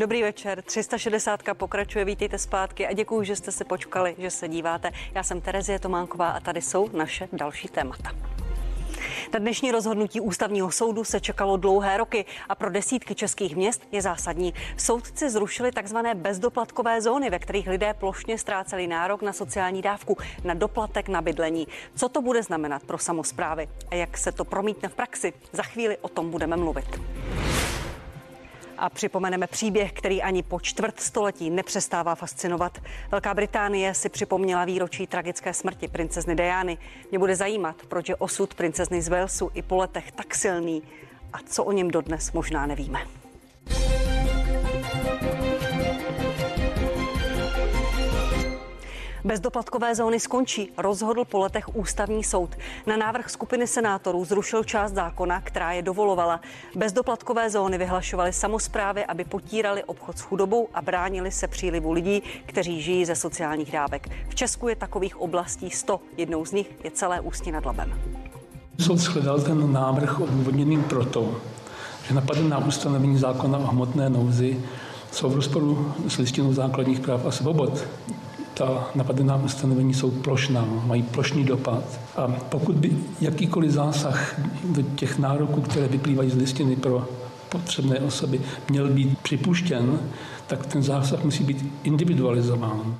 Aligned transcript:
Dobrý 0.00 0.22
večer, 0.22 0.62
360 0.62 1.40
pokračuje, 1.54 2.04
vítejte 2.04 2.38
zpátky 2.38 2.86
a 2.86 2.92
děkuji, 2.92 3.22
že 3.22 3.36
jste 3.36 3.52
se 3.52 3.64
počkali, 3.64 4.14
že 4.18 4.30
se 4.30 4.48
díváte. 4.48 4.90
Já 5.14 5.22
jsem 5.22 5.40
Terezie 5.40 5.78
Tománková 5.78 6.30
a 6.30 6.40
tady 6.40 6.62
jsou 6.62 6.88
naše 6.92 7.28
další 7.32 7.68
témata. 7.68 8.10
Na 9.32 9.38
dnešní 9.38 9.72
rozhodnutí 9.72 10.20
ústavního 10.20 10.70
soudu 10.70 11.04
se 11.04 11.20
čekalo 11.20 11.56
dlouhé 11.56 11.96
roky 11.96 12.24
a 12.48 12.54
pro 12.54 12.70
desítky 12.70 13.14
českých 13.14 13.56
měst 13.56 13.82
je 13.92 14.02
zásadní. 14.02 14.54
Soudci 14.76 15.30
zrušili 15.30 15.72
takzvané 15.72 16.14
bezdoplatkové 16.14 17.00
zóny, 17.00 17.30
ve 17.30 17.38
kterých 17.38 17.68
lidé 17.68 17.94
plošně 17.94 18.38
ztráceli 18.38 18.86
nárok 18.86 19.22
na 19.22 19.32
sociální 19.32 19.82
dávku, 19.82 20.16
na 20.44 20.54
doplatek 20.54 21.08
na 21.08 21.22
bydlení. 21.22 21.68
Co 21.94 22.08
to 22.08 22.22
bude 22.22 22.42
znamenat 22.42 22.82
pro 22.82 22.98
samozprávy 22.98 23.68
a 23.90 23.94
jak 23.94 24.18
se 24.18 24.32
to 24.32 24.44
promítne 24.44 24.88
v 24.88 24.94
praxi? 24.94 25.32
Za 25.52 25.62
chvíli 25.62 25.96
o 25.96 26.08
tom 26.08 26.30
budeme 26.30 26.56
mluvit 26.56 27.00
a 28.80 28.88
připomeneme 28.88 29.46
příběh, 29.46 29.92
který 29.92 30.22
ani 30.22 30.42
po 30.42 30.60
čtvrt 30.60 31.00
století 31.00 31.50
nepřestává 31.50 32.14
fascinovat. 32.14 32.78
Velká 33.10 33.34
Británie 33.34 33.94
si 33.94 34.08
připomněla 34.08 34.64
výročí 34.64 35.06
tragické 35.06 35.54
smrti 35.54 35.88
princezny 35.88 36.36
Diany. 36.36 36.78
Mě 37.10 37.18
bude 37.18 37.36
zajímat, 37.36 37.76
proč 37.88 38.08
je 38.08 38.16
osud 38.16 38.54
princezny 38.54 39.02
z 39.02 39.08
Walesu 39.08 39.50
i 39.54 39.62
po 39.62 39.76
letech 39.76 40.12
tak 40.12 40.34
silný 40.34 40.82
a 41.32 41.38
co 41.46 41.64
o 41.64 41.72
něm 41.72 41.90
dodnes 41.90 42.32
možná 42.32 42.66
nevíme. 42.66 42.98
Bezdoplatkové 49.24 49.94
zóny 49.94 50.20
skončí, 50.20 50.72
rozhodl 50.76 51.24
po 51.24 51.38
letech 51.38 51.76
ústavní 51.76 52.24
soud. 52.24 52.56
Na 52.86 52.96
návrh 52.96 53.30
skupiny 53.30 53.66
senátorů 53.66 54.24
zrušil 54.24 54.64
část 54.64 54.92
zákona, 54.92 55.40
která 55.40 55.72
je 55.72 55.82
dovolovala. 55.82 56.40
Bezdoplatkové 56.76 57.50
zóny 57.50 57.78
vyhlašovaly 57.78 58.32
samozprávy, 58.32 59.04
aby 59.04 59.24
potírali 59.24 59.84
obchod 59.84 60.18
s 60.18 60.20
chudobou 60.20 60.68
a 60.74 60.82
bránili 60.82 61.30
se 61.30 61.48
přílivu 61.48 61.92
lidí, 61.92 62.22
kteří 62.46 62.82
žijí 62.82 63.04
ze 63.04 63.14
sociálních 63.14 63.72
dávek. 63.72 64.08
V 64.28 64.34
Česku 64.34 64.68
je 64.68 64.76
takových 64.76 65.20
oblastí 65.20 65.70
100. 65.70 66.00
Jednou 66.16 66.44
z 66.44 66.52
nich 66.52 66.70
je 66.84 66.90
celé 66.90 67.20
Ústí 67.20 67.52
nad 67.52 67.66
Labem. 67.66 67.94
Soud 68.78 68.98
shledal 68.98 69.40
ten 69.40 69.72
návrh 69.72 70.20
odůvodněným 70.20 70.82
proto, 70.82 71.36
že 72.08 72.14
napadená 72.14 72.58
ustanovení 72.58 73.18
zákona 73.18 73.58
o 73.58 73.66
hmotné 73.66 74.10
nouzi 74.10 74.64
jsou 75.12 75.28
v 75.28 75.34
rozporu 75.34 75.94
s 76.08 76.16
listinou 76.16 76.52
základních 76.52 77.00
práv 77.00 77.26
a 77.26 77.30
svobod 77.30 77.86
ta 78.60 78.90
napadená 78.94 79.36
ustanovení 79.36 79.94
jsou 79.94 80.10
plošná, 80.10 80.64
mají 80.86 81.02
plošný 81.02 81.44
dopad. 81.44 82.00
A 82.16 82.28
pokud 82.28 82.74
by 82.76 82.96
jakýkoliv 83.20 83.70
zásah 83.70 84.40
do 84.64 84.82
těch 84.82 85.18
nároků, 85.18 85.60
které 85.60 85.88
vyplývají 85.88 86.30
z 86.30 86.36
listiny 86.36 86.76
pro 86.76 87.08
potřebné 87.48 87.98
osoby, 88.00 88.40
měl 88.70 88.88
být 88.88 89.18
připuštěn, 89.18 89.98
tak 90.46 90.66
ten 90.66 90.82
zásah 90.82 91.24
musí 91.24 91.44
být 91.44 91.66
individualizován. 91.84 92.98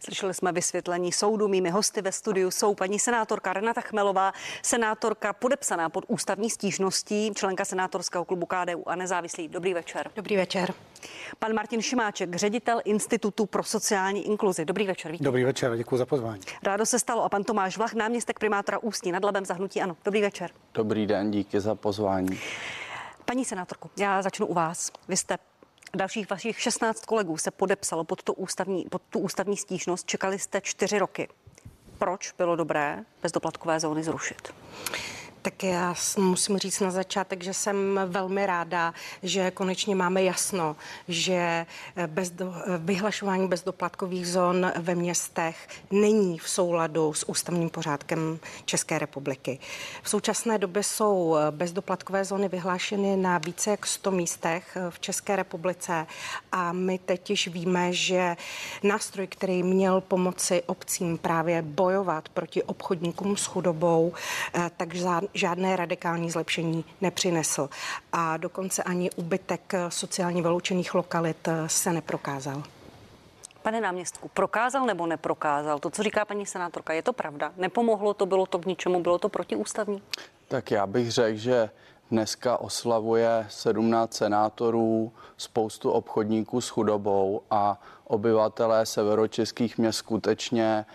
Slyšeli 0.00 0.34
jsme 0.34 0.52
vysvětlení 0.52 1.12
soudu. 1.12 1.48
Mými 1.48 1.70
hosty 1.70 2.02
ve 2.02 2.12
studiu 2.12 2.50
jsou 2.50 2.74
paní 2.74 2.98
senátorka 2.98 3.52
Renata 3.52 3.80
Chmelová, 3.80 4.32
senátorka 4.62 5.32
podepsaná 5.32 5.88
pod 5.88 6.04
ústavní 6.08 6.50
stížností, 6.50 7.32
členka 7.34 7.64
senátorského 7.64 8.24
klubu 8.24 8.46
KDU 8.46 8.88
a 8.88 8.96
nezávislý. 8.96 9.48
Dobrý 9.48 9.74
večer. 9.74 10.10
Dobrý 10.16 10.36
večer. 10.36 10.74
Pan 11.38 11.54
Martin 11.54 11.82
Šimáček, 11.82 12.34
ředitel 12.34 12.80
Institutu 12.84 13.46
pro 13.46 13.62
sociální 13.62 14.26
inkluzi. 14.26 14.64
Dobrý 14.64 14.86
večer. 14.86 15.12
Vítě. 15.12 15.24
Dobrý 15.24 15.44
večer, 15.44 15.76
děkuji 15.76 15.96
za 15.96 16.06
pozvání. 16.06 16.40
Rádo 16.62 16.86
se 16.86 16.98
stalo. 16.98 17.24
A 17.24 17.28
pan 17.28 17.44
Tomáš 17.44 17.76
Vlach, 17.76 17.94
náměstek 17.94 18.38
primátora 18.38 18.78
Ústí 18.78 19.12
nad 19.12 19.24
Labem 19.24 19.44
zahnutí. 19.44 19.82
Ano, 19.82 19.96
dobrý 20.04 20.22
večer. 20.22 20.50
Dobrý 20.74 21.06
den, 21.06 21.30
díky 21.30 21.60
za 21.60 21.74
pozvání. 21.74 22.40
Paní 23.24 23.44
senátorku, 23.44 23.90
já 23.96 24.22
začnu 24.22 24.46
u 24.46 24.54
vás. 24.54 24.90
Vy 25.08 25.16
jste 25.16 25.38
dalších 25.94 26.30
vašich 26.30 26.60
16 26.60 27.04
kolegů 27.04 27.36
se 27.36 27.50
podepsalo 27.50 28.04
pod, 28.04 28.22
to 28.22 28.34
ústavní, 28.34 28.84
pod 28.90 29.02
tu 29.10 29.18
ústavní 29.18 29.56
stížnost. 29.56 30.06
Čekali 30.06 30.38
jste 30.38 30.60
čtyři 30.60 30.98
roky. 30.98 31.28
Proč 31.98 32.32
bylo 32.32 32.56
dobré 32.56 33.04
bezdoplatkové 33.22 33.80
zóny 33.80 34.04
zrušit? 34.04 34.54
Tak 35.44 35.62
já 35.62 35.94
musím 36.18 36.58
říct 36.58 36.80
na 36.80 36.90
začátek, 36.90 37.42
že 37.42 37.54
jsem 37.54 38.00
velmi 38.06 38.46
ráda, 38.46 38.94
že 39.22 39.50
konečně 39.50 39.94
máme 39.94 40.22
jasno, 40.22 40.76
že 41.08 41.66
bezdo, 42.06 42.54
vyhlašování 42.78 43.48
bezdoplatkových 43.48 44.28
zón 44.28 44.72
ve 44.76 44.94
městech 44.94 45.68
není 45.90 46.38
v 46.38 46.48
souladu 46.48 47.12
s 47.12 47.28
ústavním 47.28 47.70
pořádkem 47.70 48.38
České 48.64 48.98
republiky. 48.98 49.58
V 50.02 50.08
současné 50.08 50.58
době 50.58 50.82
jsou 50.82 51.36
bezdoplatkové 51.50 52.24
zóny 52.24 52.48
vyhlášeny 52.48 53.16
na 53.16 53.38
více 53.38 53.70
jak 53.70 53.86
100 53.86 54.10
místech 54.10 54.76
v 54.90 55.00
České 55.00 55.36
republice 55.36 56.06
a 56.52 56.72
my 56.72 56.98
teď 56.98 57.30
již 57.30 57.48
víme, 57.48 57.92
že 57.92 58.36
nástroj, 58.82 59.26
který 59.26 59.62
měl 59.62 60.00
pomoci 60.00 60.62
obcím 60.66 61.18
právě 61.18 61.62
bojovat 61.62 62.28
proti 62.28 62.62
obchodníkům 62.62 63.36
s 63.36 63.46
chudobou, 63.46 64.12
eh, 64.54 64.70
tak 64.76 64.94
žádné 65.34 65.76
radikální 65.76 66.30
zlepšení 66.30 66.84
nepřinesl. 67.00 67.68
A 68.12 68.36
dokonce 68.36 68.82
ani 68.82 69.10
ubytek 69.10 69.72
sociálně 69.88 70.42
vyloučených 70.42 70.94
lokalit 70.94 71.48
se 71.66 71.92
neprokázal. 71.92 72.62
Pane 73.62 73.80
náměstku, 73.80 74.30
prokázal 74.34 74.86
nebo 74.86 75.06
neprokázal? 75.06 75.78
To, 75.78 75.90
co 75.90 76.02
říká 76.02 76.24
paní 76.24 76.46
senátorka, 76.46 76.92
je 76.92 77.02
to 77.02 77.12
pravda? 77.12 77.52
Nepomohlo 77.56 78.14
to, 78.14 78.26
bylo 78.26 78.46
to 78.46 78.58
k 78.58 78.66
ničemu, 78.66 79.02
bylo 79.02 79.18
to 79.18 79.28
protiústavní? 79.28 80.02
Tak 80.48 80.70
já 80.70 80.86
bych 80.86 81.12
řekl, 81.12 81.38
že 81.38 81.70
dneska 82.10 82.56
oslavuje 82.56 83.46
17 83.50 84.14
senátorů, 84.14 85.12
spoustu 85.36 85.90
obchodníků 85.90 86.60
s 86.60 86.68
chudobou 86.68 87.42
a 87.50 87.80
obyvatelé 88.04 88.86
severočeských 88.86 89.78
měst 89.78 89.96
skutečně 89.96 90.86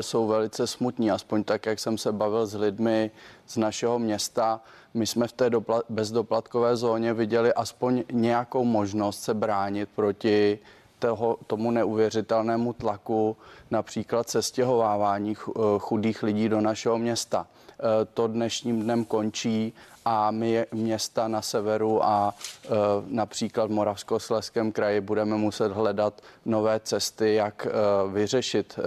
jsou 0.00 0.26
velice 0.26 0.66
smutní, 0.66 1.10
aspoň 1.10 1.44
tak, 1.44 1.66
jak 1.66 1.78
jsem 1.78 1.98
se 1.98 2.12
bavil 2.12 2.46
s 2.46 2.54
lidmi 2.54 3.10
z 3.46 3.56
našeho 3.56 3.98
města. 3.98 4.60
My 4.94 5.06
jsme 5.06 5.28
v 5.28 5.32
té 5.32 5.50
dopla- 5.50 5.82
bezdoplatkové 5.88 6.76
zóně 6.76 7.14
viděli 7.14 7.54
aspoň 7.54 8.04
nějakou 8.12 8.64
možnost 8.64 9.22
se 9.22 9.34
bránit 9.34 9.88
proti 9.94 10.58
toho, 10.98 11.38
tomu 11.46 11.70
neuvěřitelnému 11.70 12.72
tlaku, 12.72 13.36
například 13.70 14.30
sestěhovávání 14.30 15.36
eh, 15.36 15.60
chudých 15.78 16.22
lidí 16.22 16.48
do 16.48 16.60
našeho 16.60 16.98
města. 16.98 17.46
Eh, 17.70 17.84
to 18.14 18.26
dnešním 18.26 18.82
dnem 18.82 19.04
končí 19.04 19.72
a 20.04 20.30
my 20.30 20.66
města 20.72 21.28
na 21.28 21.42
severu 21.42 22.04
a 22.04 22.34
například 23.06 23.66
v 23.66 23.70
Moravskosleském 23.70 24.72
kraji 24.72 25.00
budeme 25.00 25.36
muset 25.36 25.72
hledat 25.72 26.20
nové 26.44 26.80
cesty, 26.80 27.34
jak 27.34 27.66
vyřešit 28.12 28.78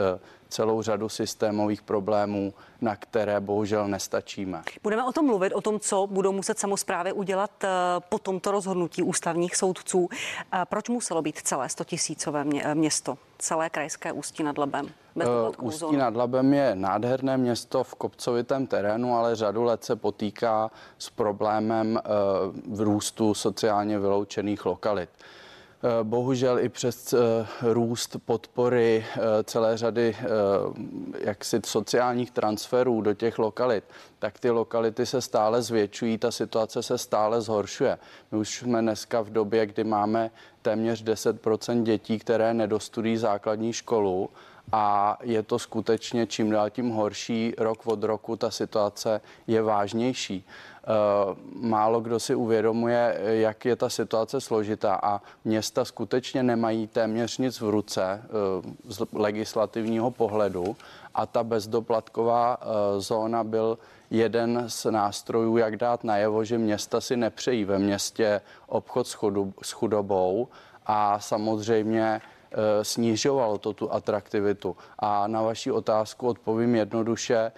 celou 0.49 0.81
řadu 0.81 1.09
systémových 1.09 1.81
problémů, 1.81 2.53
na 2.81 2.95
které 2.95 3.39
bohužel 3.39 3.87
nestačíme. 3.87 4.61
Budeme 4.83 5.03
o 5.03 5.11
tom 5.11 5.25
mluvit, 5.25 5.53
o 5.53 5.61
tom, 5.61 5.79
co 5.79 6.07
budou 6.07 6.31
muset 6.31 6.59
samozprávy 6.59 7.11
udělat 7.11 7.63
eh, 7.63 7.67
po 8.09 8.19
tomto 8.19 8.51
rozhodnutí 8.51 9.03
ústavních 9.03 9.55
soudců. 9.55 10.09
Eh, 10.53 10.65
proč 10.69 10.89
muselo 10.89 11.21
být 11.21 11.37
celé 11.37 11.69
100 11.69 11.83
tisícové 11.83 12.45
město, 12.73 13.17
celé 13.37 13.69
krajské 13.69 14.11
Ústí 14.11 14.43
nad 14.43 14.57
Labem? 14.57 14.87
Eh, 15.21 15.25
Ústí 15.61 15.97
nad 15.97 16.15
Labem 16.15 16.53
je 16.53 16.75
nádherné 16.75 17.37
město 17.37 17.83
v 17.83 17.95
kopcovitém 17.95 18.67
terénu, 18.67 19.15
ale 19.15 19.35
řadu 19.35 19.63
let 19.63 19.83
se 19.83 19.95
potýká 19.95 20.71
s 20.97 21.09
problémem 21.09 21.99
v 22.69 22.81
růstu 22.81 23.33
sociálně 23.33 23.99
vyloučených 23.99 24.65
lokalit. 24.65 25.09
Eh, 25.83 26.03
bohužel 26.03 26.59
i 26.59 26.69
přes 26.69 27.13
eh, 27.13 27.17
růst 27.61 28.17
podpory 28.25 29.05
eh, 29.15 29.43
celé 29.43 29.77
řady 29.77 30.15
jaksi 31.19 31.59
sociálních 31.65 32.31
transferů 32.31 33.01
do 33.01 33.13
těch 33.13 33.39
lokalit, 33.39 33.83
tak 34.19 34.39
ty 34.39 34.49
lokality 34.49 35.05
se 35.05 35.21
stále 35.21 35.61
zvětšují, 35.61 36.17
ta 36.17 36.31
situace 36.31 36.83
se 36.83 36.97
stále 36.97 37.41
zhoršuje. 37.41 37.97
My 38.31 38.37
už 38.37 38.57
jsme 38.57 38.81
dneska 38.81 39.21
v 39.21 39.29
době, 39.29 39.65
kdy 39.65 39.83
máme 39.83 40.31
téměř 40.61 41.03
10% 41.03 41.83
dětí, 41.83 42.19
které 42.19 42.53
nedostudují 42.53 43.17
základní 43.17 43.73
školu 43.73 44.29
a 44.71 45.17
je 45.23 45.43
to 45.43 45.59
skutečně 45.59 46.27
čím 46.27 46.49
dál 46.49 46.69
tím 46.69 46.89
horší. 46.89 47.53
Rok 47.57 47.87
od 47.87 48.03
roku, 48.03 48.35
ta 48.35 48.51
situace 48.51 49.21
je 49.47 49.61
vážnější. 49.61 50.45
Eh, 50.83 51.35
málo 51.53 52.01
kdo 52.01 52.19
si 52.19 52.35
uvědomuje, 52.35 53.19
jak 53.23 53.65
je 53.65 53.75
ta 53.75 53.89
situace 53.89 54.41
složitá 54.41 54.99
a 55.03 55.21
města 55.45 55.85
skutečně 55.85 56.43
nemají 56.43 56.87
téměř 56.87 57.37
nic 57.37 57.61
v 57.61 57.69
ruce 57.69 58.03
eh, 58.03 58.91
z 58.91 59.01
legislativního 59.13 60.11
pohledu. 60.11 60.75
A 61.15 61.25
ta 61.25 61.43
bezdoplatková 61.43 62.57
eh, 62.61 62.65
zóna 62.99 63.43
byl 63.43 63.77
jeden 64.09 64.63
z 64.67 64.85
nástrojů, 64.85 65.57
jak 65.57 65.77
dát 65.77 66.03
najevo, 66.03 66.43
že 66.43 66.57
města 66.57 67.01
si 67.01 67.17
nepřejí 67.17 67.65
ve 67.65 67.79
městě 67.79 68.41
obchod 68.67 69.07
s 69.61 69.71
chudobou. 69.71 70.47
A 70.85 71.19
samozřejmě 71.19 72.21
snižovalo 72.81 73.57
to 73.57 73.73
tu 73.73 73.93
atraktivitu. 73.93 74.75
A 74.99 75.27
na 75.27 75.41
vaši 75.41 75.71
otázku 75.71 76.27
odpovím 76.27 76.75
jednoduše 76.75 77.51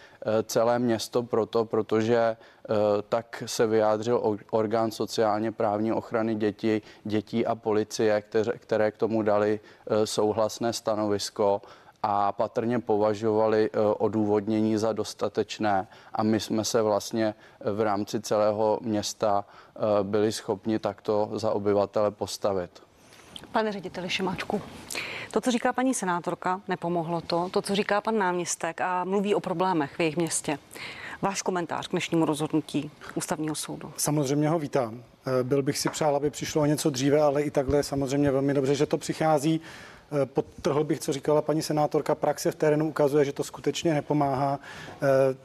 celé 0.43 0.79
město 0.79 1.23
proto, 1.23 1.65
protože 1.65 2.37
tak 3.09 3.43
se 3.45 3.67
vyjádřil 3.67 4.37
orgán 4.51 4.91
sociálně 4.91 5.51
právní 5.51 5.93
ochrany 5.93 6.35
dětí, 6.35 6.81
dětí 7.03 7.45
a 7.45 7.55
policie, 7.55 8.23
které, 8.57 8.91
k 8.91 8.97
tomu 8.97 9.21
dali 9.21 9.59
souhlasné 10.05 10.73
stanovisko 10.73 11.61
a 12.03 12.31
patrně 12.31 12.79
považovali 12.79 13.69
eh, 13.73 13.79
odůvodnění 13.79 14.77
za 14.77 14.93
dostatečné 14.93 15.87
a 16.13 16.23
my 16.23 16.39
jsme 16.39 16.65
se 16.65 16.81
vlastně 16.81 17.35
eh, 17.61 17.71
v 17.71 17.81
rámci 17.81 18.21
celého 18.21 18.79
města 18.81 19.45
eh, 19.45 19.79
byli 20.03 20.31
schopni 20.31 20.79
takto 20.79 21.29
za 21.33 21.51
obyvatele 21.51 22.11
postavit. 22.11 22.88
Pane 23.51 23.71
řediteli 23.71 24.09
Šimáčku, 24.09 24.61
to, 25.31 25.41
co 25.41 25.51
říká 25.51 25.73
paní 25.73 25.93
senátorka, 25.93 26.61
nepomohlo 26.67 27.21
to. 27.21 27.49
To, 27.51 27.61
co 27.61 27.75
říká 27.75 28.01
pan 28.01 28.17
náměstek 28.17 28.81
a 28.81 29.03
mluví 29.03 29.35
o 29.35 29.39
problémech 29.39 29.95
v 29.95 29.99
jejich 29.99 30.17
městě. 30.17 30.59
Váš 31.21 31.41
komentář 31.41 31.87
k 31.87 31.91
dnešnímu 31.91 32.25
rozhodnutí 32.25 32.91
ústavního 33.15 33.55
soudu. 33.55 33.93
Samozřejmě 33.97 34.49
ho 34.49 34.59
vítám. 34.59 35.03
Byl 35.43 35.61
bych 35.61 35.77
si 35.77 35.89
přál, 35.89 36.15
aby 36.15 36.29
přišlo 36.29 36.65
něco 36.65 36.89
dříve, 36.89 37.21
ale 37.21 37.41
i 37.41 37.51
takhle 37.51 37.83
samozřejmě 37.83 38.31
velmi 38.31 38.53
dobře, 38.53 38.75
že 38.75 38.85
to 38.85 38.97
přichází. 38.97 39.61
Eh, 40.11 40.25
podtrhl 40.25 40.83
bych, 40.83 40.99
co 40.99 41.13
říkala 41.13 41.41
paní 41.41 41.61
senátorka, 41.61 42.15
praxe 42.15 42.51
v 42.51 42.55
terénu 42.55 42.87
ukazuje, 42.89 43.25
že 43.25 43.33
to 43.33 43.43
skutečně 43.43 43.93
nepomáhá. 43.93 44.59
Eh, 45.01 45.35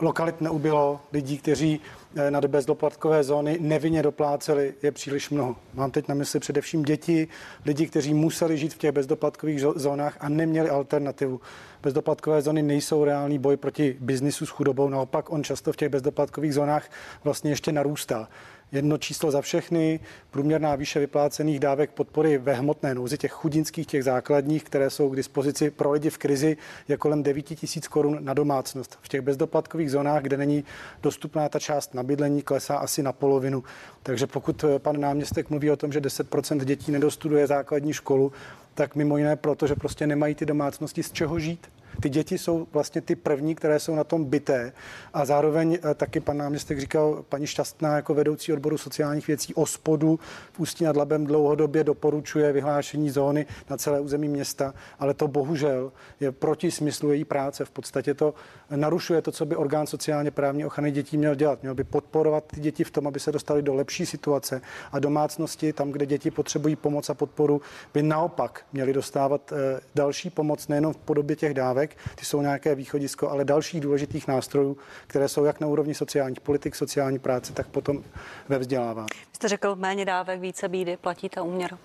lokalit 0.00 0.40
neubylo, 0.40 1.00
lidí, 1.12 1.38
kteří 1.38 1.80
eh, 2.16 2.30
na 2.30 2.40
bezdoplatkové 2.40 3.24
zóny 3.24 3.58
nevinně 3.60 4.02
dopláceli, 4.02 4.74
je 4.82 4.92
příliš 4.92 5.30
mnoho. 5.30 5.56
Mám 5.74 5.90
teď 5.90 6.08
na 6.08 6.14
mysli 6.14 6.40
především 6.40 6.82
děti, 6.82 7.28
lidi, 7.66 7.86
kteří 7.86 8.14
museli 8.14 8.58
žít 8.58 8.74
v 8.74 8.78
těch 8.78 8.92
bezdoplatkových 8.92 9.60
zónách 9.60 10.16
a 10.20 10.28
neměli 10.28 10.70
alternativu. 10.70 11.40
Bezdoplatkové 11.82 12.42
zóny 12.42 12.62
nejsou 12.62 13.04
reálný 13.04 13.38
boj 13.38 13.56
proti 13.56 13.96
biznisu 14.00 14.46
s 14.46 14.50
chudobou, 14.50 14.88
naopak 14.88 15.32
on 15.32 15.44
často 15.44 15.72
v 15.72 15.76
těch 15.76 15.88
bezdoplatkových 15.88 16.54
zónách 16.54 16.90
vlastně 17.24 17.50
ještě 17.50 17.72
narůstá. 17.72 18.28
Jedno 18.72 18.98
číslo 18.98 19.30
za 19.30 19.40
všechny, 19.40 20.00
průměrná 20.30 20.74
výše 20.74 21.00
vyplácených 21.00 21.60
dávek 21.60 21.90
podpory 21.90 22.38
ve 22.38 22.54
hmotné 22.54 22.94
nouzi, 22.94 23.18
těch 23.18 23.32
chudinských, 23.32 23.86
těch 23.86 24.04
základních, 24.04 24.64
které 24.64 24.90
jsou 24.90 25.10
k 25.10 25.16
dispozici 25.16 25.70
pro 25.70 25.92
lidi 25.92 26.10
v 26.10 26.18
krizi, 26.18 26.56
je 26.88 26.96
kolem 26.96 27.22
9 27.22 27.42
tisíc 27.42 27.88
korun 27.88 28.18
na 28.20 28.34
domácnost. 28.34 28.98
V 29.02 29.08
těch 29.08 29.20
bezdoplatkových 29.20 29.90
zónách, 29.90 30.22
kde 30.22 30.36
není 30.36 30.64
dostupná 31.02 31.48
ta 31.48 31.58
část 31.58 31.94
na 31.94 32.02
bydlení, 32.02 32.42
klesá 32.42 32.76
asi 32.76 33.02
na 33.02 33.12
polovinu. 33.12 33.64
Takže 34.02 34.26
pokud 34.26 34.64
eh, 34.64 34.78
pan 34.78 35.00
náměstek 35.00 35.50
mluví 35.50 35.70
o 35.70 35.76
tom, 35.76 35.92
že 35.92 36.00
10% 36.00 36.64
dětí 36.64 36.92
nedostuduje 36.92 37.46
základní 37.46 37.92
školu, 37.92 38.32
tak 38.74 38.94
mimo 38.94 39.18
jiné 39.18 39.36
proto, 39.36 39.66
že 39.66 39.74
prostě 39.74 40.06
nemají 40.06 40.34
ty 40.34 40.46
domácnosti 40.46 41.02
z 41.02 41.12
čeho 41.12 41.38
žít. 41.38 41.68
Ty 42.00 42.08
děti 42.08 42.38
jsou 42.38 42.66
vlastně 42.72 43.00
ty 43.00 43.16
první, 43.16 43.54
které 43.54 43.80
jsou 43.80 43.94
na 43.94 44.04
tom 44.04 44.24
byté 44.24 44.72
a 45.14 45.24
zároveň 45.24 45.78
eh, 45.90 45.94
taky 45.94 46.20
pan 46.20 46.36
náměstek 46.36 46.80
říkal, 46.80 47.24
paní 47.28 47.46
Šťastná 47.46 47.96
jako 47.96 48.14
vedoucí 48.14 48.52
odboru 48.52 48.78
sociálních 48.78 49.26
věcí 49.26 49.54
o 49.54 49.66
spodu 49.66 50.20
v 50.52 50.60
Ústí 50.60 50.84
nad 50.84 50.96
Labem 50.96 51.26
dlouhodobě 51.26 51.84
doporučuje 51.84 52.52
vyhlášení 52.52 53.10
zóny 53.10 53.46
na 53.70 53.76
celé 53.76 54.00
území 54.00 54.28
města, 54.28 54.74
ale 54.98 55.14
to 55.14 55.28
bohužel 55.28 55.92
je 56.20 56.32
proti 56.32 56.70
smyslu 56.70 57.12
její 57.12 57.24
práce. 57.24 57.64
V 57.64 57.70
podstatě 57.70 58.14
to 58.14 58.34
narušuje 58.70 59.22
to, 59.22 59.32
co 59.32 59.46
by 59.46 59.56
orgán 59.56 59.86
sociálně 59.86 60.30
právní 60.30 60.64
ochrany 60.66 60.90
dětí 60.90 61.18
měl 61.18 61.34
dělat. 61.34 61.62
Měl 61.62 61.74
by 61.74 61.84
podporovat 61.84 62.44
ty 62.46 62.60
děti 62.60 62.84
v 62.84 62.90
tom, 62.90 63.06
aby 63.06 63.20
se 63.20 63.32
dostali 63.32 63.62
do 63.62 63.74
lepší 63.74 64.06
situace 64.06 64.60
a 64.92 64.98
domácnosti, 64.98 65.72
tam, 65.72 65.90
kde 65.90 66.06
děti 66.06 66.30
potřebují 66.30 66.76
pomoc 66.76 67.10
a 67.10 67.14
podporu, 67.14 67.60
by 67.94 68.02
naopak 68.02 68.64
měli 68.72 68.92
dostávat 68.92 69.52
eh, 69.52 69.80
další 69.94 70.30
pomoc 70.30 70.68
nejenom 70.68 70.92
v 70.92 70.96
podobě 70.96 71.36
těch 71.36 71.54
dávek, 71.54 71.81
ty 72.14 72.24
jsou 72.24 72.42
nějaké 72.42 72.74
východisko, 72.74 73.30
ale 73.30 73.44
dalších 73.44 73.80
důležitých 73.80 74.28
nástrojů, 74.28 74.76
které 75.06 75.28
jsou 75.28 75.44
jak 75.44 75.60
na 75.60 75.66
úrovni 75.66 75.94
sociálních 75.94 76.40
politik, 76.40 76.74
sociální 76.74 77.18
práce, 77.18 77.52
tak 77.52 77.66
potom 77.66 78.02
ve 78.48 78.58
vzdělávání. 78.58 79.08
Jste 79.32 79.48
řekl 79.48 79.76
méně 79.76 80.04
dávek, 80.04 80.40
více 80.40 80.68
bídy, 80.68 80.96
platí 80.96 81.28
ta 81.28 81.42
úměr? 81.42 81.78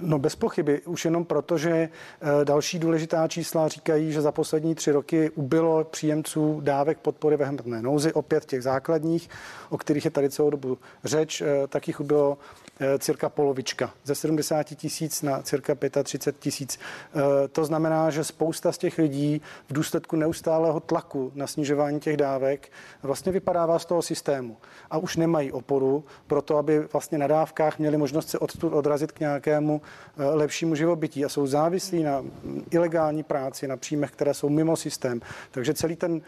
No 0.00 0.18
bez 0.18 0.36
pochyby, 0.36 0.80
už 0.82 1.04
jenom 1.04 1.24
proto, 1.24 1.58
že 1.58 1.70
eh, 1.70 1.88
další 2.44 2.78
důležitá 2.78 3.28
čísla 3.28 3.68
říkají, 3.68 4.12
že 4.12 4.20
za 4.20 4.32
poslední 4.32 4.74
tři 4.74 4.92
roky 4.92 5.30
ubylo 5.30 5.84
příjemců 5.84 6.60
dávek 6.60 6.98
podpory 6.98 7.36
ve 7.36 7.44
hmotné 7.44 7.82
nouzi, 7.82 8.12
opět 8.12 8.44
těch 8.44 8.62
základních, 8.62 9.30
o 9.68 9.78
kterých 9.78 10.04
je 10.04 10.10
tady 10.10 10.30
celou 10.30 10.50
dobu 10.50 10.78
řeč, 11.04 11.40
eh, 11.40 11.66
tak 11.68 11.88
jich 11.88 12.00
ubylo 12.00 12.38
cirka 12.98 13.28
polovička, 13.28 13.90
ze 14.04 14.14
70 14.14 14.62
tisíc 14.62 15.22
na 15.22 15.42
cirka 15.42 15.74
35 16.02 16.40
tisíc. 16.40 16.78
Eh, 16.78 17.48
to 17.48 17.64
znamená, 17.64 18.10
že 18.10 18.24
spousta 18.24 18.72
z 18.72 18.78
těch 18.78 18.98
lidí 18.98 19.42
v 19.68 19.72
důsledku 19.72 20.16
neustálého 20.16 20.80
tlaku 20.80 21.32
na 21.34 21.46
snižování 21.46 22.00
těch 22.00 22.16
dávek 22.16 22.72
vlastně 23.02 23.32
vypadává 23.32 23.78
z 23.78 23.84
toho 23.84 24.02
systému 24.02 24.56
a 24.90 24.98
už 24.98 25.16
nemají 25.16 25.52
oporu 25.52 26.04
pro 26.26 26.42
to, 26.42 26.56
aby 26.56 26.78
vlastně 26.92 27.18
na 27.18 27.26
dávkách 27.26 27.78
měli 27.78 27.96
možnost 27.96 28.28
se 28.28 28.38
odtud 28.38 28.72
odrazit 28.72 29.12
k 29.12 29.20
nějakému 29.20 29.82
eh, 30.18 30.24
lepšímu 30.24 30.74
živobytí 30.74 31.24
a 31.24 31.28
jsou 31.28 31.46
závislí 31.46 32.02
na 32.02 32.24
ilegální 32.70 33.22
práci, 33.22 33.68
na 33.68 33.76
příjmech, 33.76 34.10
které 34.10 34.34
jsou 34.34 34.48
mimo 34.48 34.76
systém. 34.76 35.20
Takže 35.50 35.74
celý 35.74 35.96
ten 35.96 36.20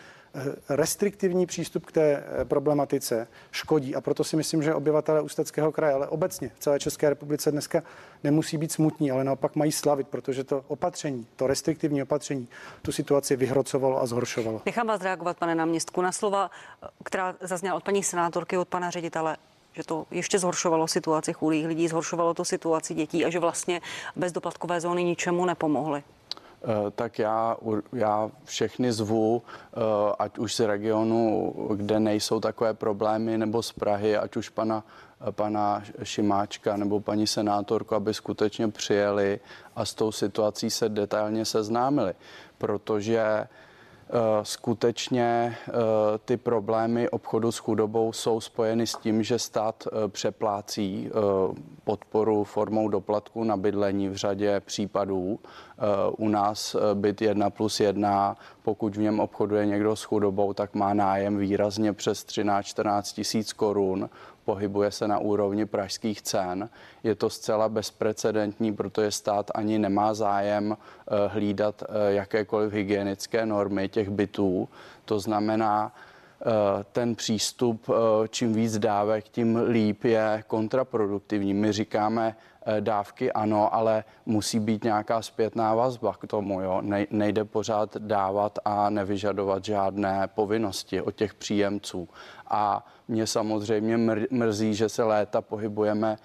restriktivní 0.69 1.47
přístup 1.47 1.87
k 1.87 1.93
té 1.93 2.17
eh, 2.17 2.45
problematice 2.45 3.29
škodí 3.51 3.95
a 3.95 4.01
proto 4.01 4.25
si 4.25 4.37
myslím, 4.37 4.63
že 4.63 4.75
obyvatelé 4.75 5.21
Ústeckého 5.21 5.73
kraje, 5.73 5.95
ale 5.95 6.09
obecně 6.09 6.51
v 6.55 6.61
celé 6.61 6.79
České 6.79 7.11
republice 7.11 7.53
dneska 7.53 7.83
nemusí 8.25 8.59
být 8.59 8.73
smutní, 8.73 9.11
ale 9.11 9.25
naopak 9.25 9.57
mají 9.57 9.73
slavit, 9.73 10.09
protože 10.09 10.45
to 10.45 10.65
opatření, 10.69 11.27
to 11.37 11.47
restriktivní 11.47 12.03
opatření 12.03 12.49
tu 12.83 12.93
situaci 12.93 13.37
vyhrocovalo 13.37 14.03
a 14.03 14.07
zhoršovalo. 14.07 14.63
Nechám 14.67 14.87
vás 14.87 15.01
reagovat, 15.01 15.37
pane 15.37 15.55
náměstku, 15.55 16.03
na 16.03 16.13
slova, 16.13 16.51
která 17.05 17.35
zazněla 17.41 17.77
od 17.77 17.85
paní 17.85 18.03
senátorky, 18.03 18.59
od 18.59 18.69
pana 18.69 18.91
ředitele 18.91 19.37
že 19.73 19.85
to 19.85 20.07
ještě 20.11 20.39
zhoršovalo 20.39 20.89
situaci 20.89 21.33
chudých 21.33 21.67
lidí, 21.67 21.89
zhoršovalo 21.89 22.35
to 22.35 22.45
situaci 22.45 22.95
dětí 22.95 23.25
a 23.25 23.31
že 23.31 23.39
vlastně 23.39 23.81
bezdoplatkové 24.17 24.81
zóny 24.81 25.05
ničemu 25.05 25.47
nepomohly. 25.47 26.03
Eh, 26.63 26.91
tak 26.91 27.19
já, 27.19 27.57
já 27.93 28.31
všechny 28.45 28.93
zvu, 28.93 29.43
eh, 29.43 29.79
ať 30.19 30.39
už 30.39 30.55
z 30.55 30.61
regionu, 30.61 31.55
kde 31.75 32.01
nejsou 32.01 32.41
takové 32.41 32.75
problémy, 32.75 33.39
nebo 33.39 33.63
z 33.63 33.73
Prahy, 33.73 34.17
ať 34.17 34.37
už 34.37 34.49
pana, 34.49 34.85
pana 35.31 35.83
Šimáčka 36.03 36.77
nebo 36.77 37.01
paní 37.01 37.27
senátorku, 37.27 37.95
aby 37.95 38.15
skutečně 38.15 38.69
přijeli 38.69 39.41
a 39.77 39.85
s 39.85 39.95
tou 39.95 40.13
situací 40.13 40.71
se 40.71 40.89
detailně 40.89 41.45
seznámili, 41.45 42.15
protože 42.59 43.49
skutečně 44.43 45.57
eh, 45.69 45.73
ty 46.25 46.37
problémy 46.37 47.09
obchodu 47.09 47.53
s 47.53 47.59
chudobou 47.59 48.13
jsou 48.13 48.41
spojeny 48.41 48.87
s 48.87 48.95
tím, 48.95 49.23
že 49.23 49.39
stát 49.39 49.85
eh, 49.87 50.09
přeplácí 50.09 51.11
podporu 51.85 52.45
formou 52.45 52.89
doplatku 52.89 53.45
na 53.45 53.57
bydlení 53.57 54.09
v 54.09 54.17
řadě 54.17 54.61
případů. 54.61 55.39
U 56.17 56.29
nás 56.29 56.77
byt 56.95 57.23
1 57.23 57.51
plus 57.51 57.81
1, 57.81 58.37
pokud 58.63 58.97
v 58.97 59.01
něm 59.01 59.21
obchoduje 59.21 59.67
někdo 59.67 59.97
s 59.97 60.03
chudobou, 60.03 60.53
tak 60.53 60.75
má 60.75 60.95
nájem 60.95 61.37
výrazně 61.37 61.93
přes 61.93 62.27
13-14 62.27 63.15
tisíc 63.15 63.53
korun 63.53 64.09
pohybuje 64.51 64.91
se 64.91 65.09
na 65.09 65.19
úrovni 65.19 65.67
pražských 65.67 66.23
cen. 66.23 66.69
Je 67.03 67.15
to 67.15 67.31
zcela 67.31 67.69
bezprecedentní, 67.69 68.75
protože 68.75 69.11
stát 69.11 69.51
ani 69.55 69.79
nemá 69.79 70.15
zájem 70.15 70.75
eh, 70.75 71.29
hlídat 71.29 71.83
eh, 71.83 72.13
jakékoliv 72.13 72.73
hygienické 72.73 73.47
normy 73.47 73.89
těch 73.89 74.11
bytů. 74.11 74.69
To 75.05 75.21
znamená, 75.21 75.95
eh, 75.95 76.45
ten 76.93 77.15
přístup, 77.15 77.87
čím 78.29 78.53
víc 78.53 78.79
dávek, 78.79 79.29
tím 79.29 79.57
líp 79.71 80.05
je 80.05 80.43
kontraproduktivní. 80.47 81.55
My 81.55 81.73
říkáme, 81.73 82.35
dávky 82.81 83.33
ano, 83.33 83.75
ale 83.75 84.05
musí 84.27 84.61
být 84.61 84.85
nějaká 84.85 85.23
zpětná 85.23 85.75
vazba 85.75 86.15
k 86.15 86.27
tomu. 86.27 86.61
Jo? 86.61 86.83
Nejde 87.11 87.45
pořád 87.45 87.97
dávat 87.97 88.59
a 88.65 88.91
nevyžadovat 88.91 89.65
žádné 89.65 90.29
povinnosti 90.35 91.01
od 91.01 91.15
těch 91.15 91.35
příjemců. 91.35 92.09
A 92.47 92.87
mě 93.09 93.27
samozřejmě 93.27 93.97
mrzí, 94.31 94.75
že 94.75 94.89
se 94.89 95.05
léta 95.05 95.41
pohybujeme 95.41 96.17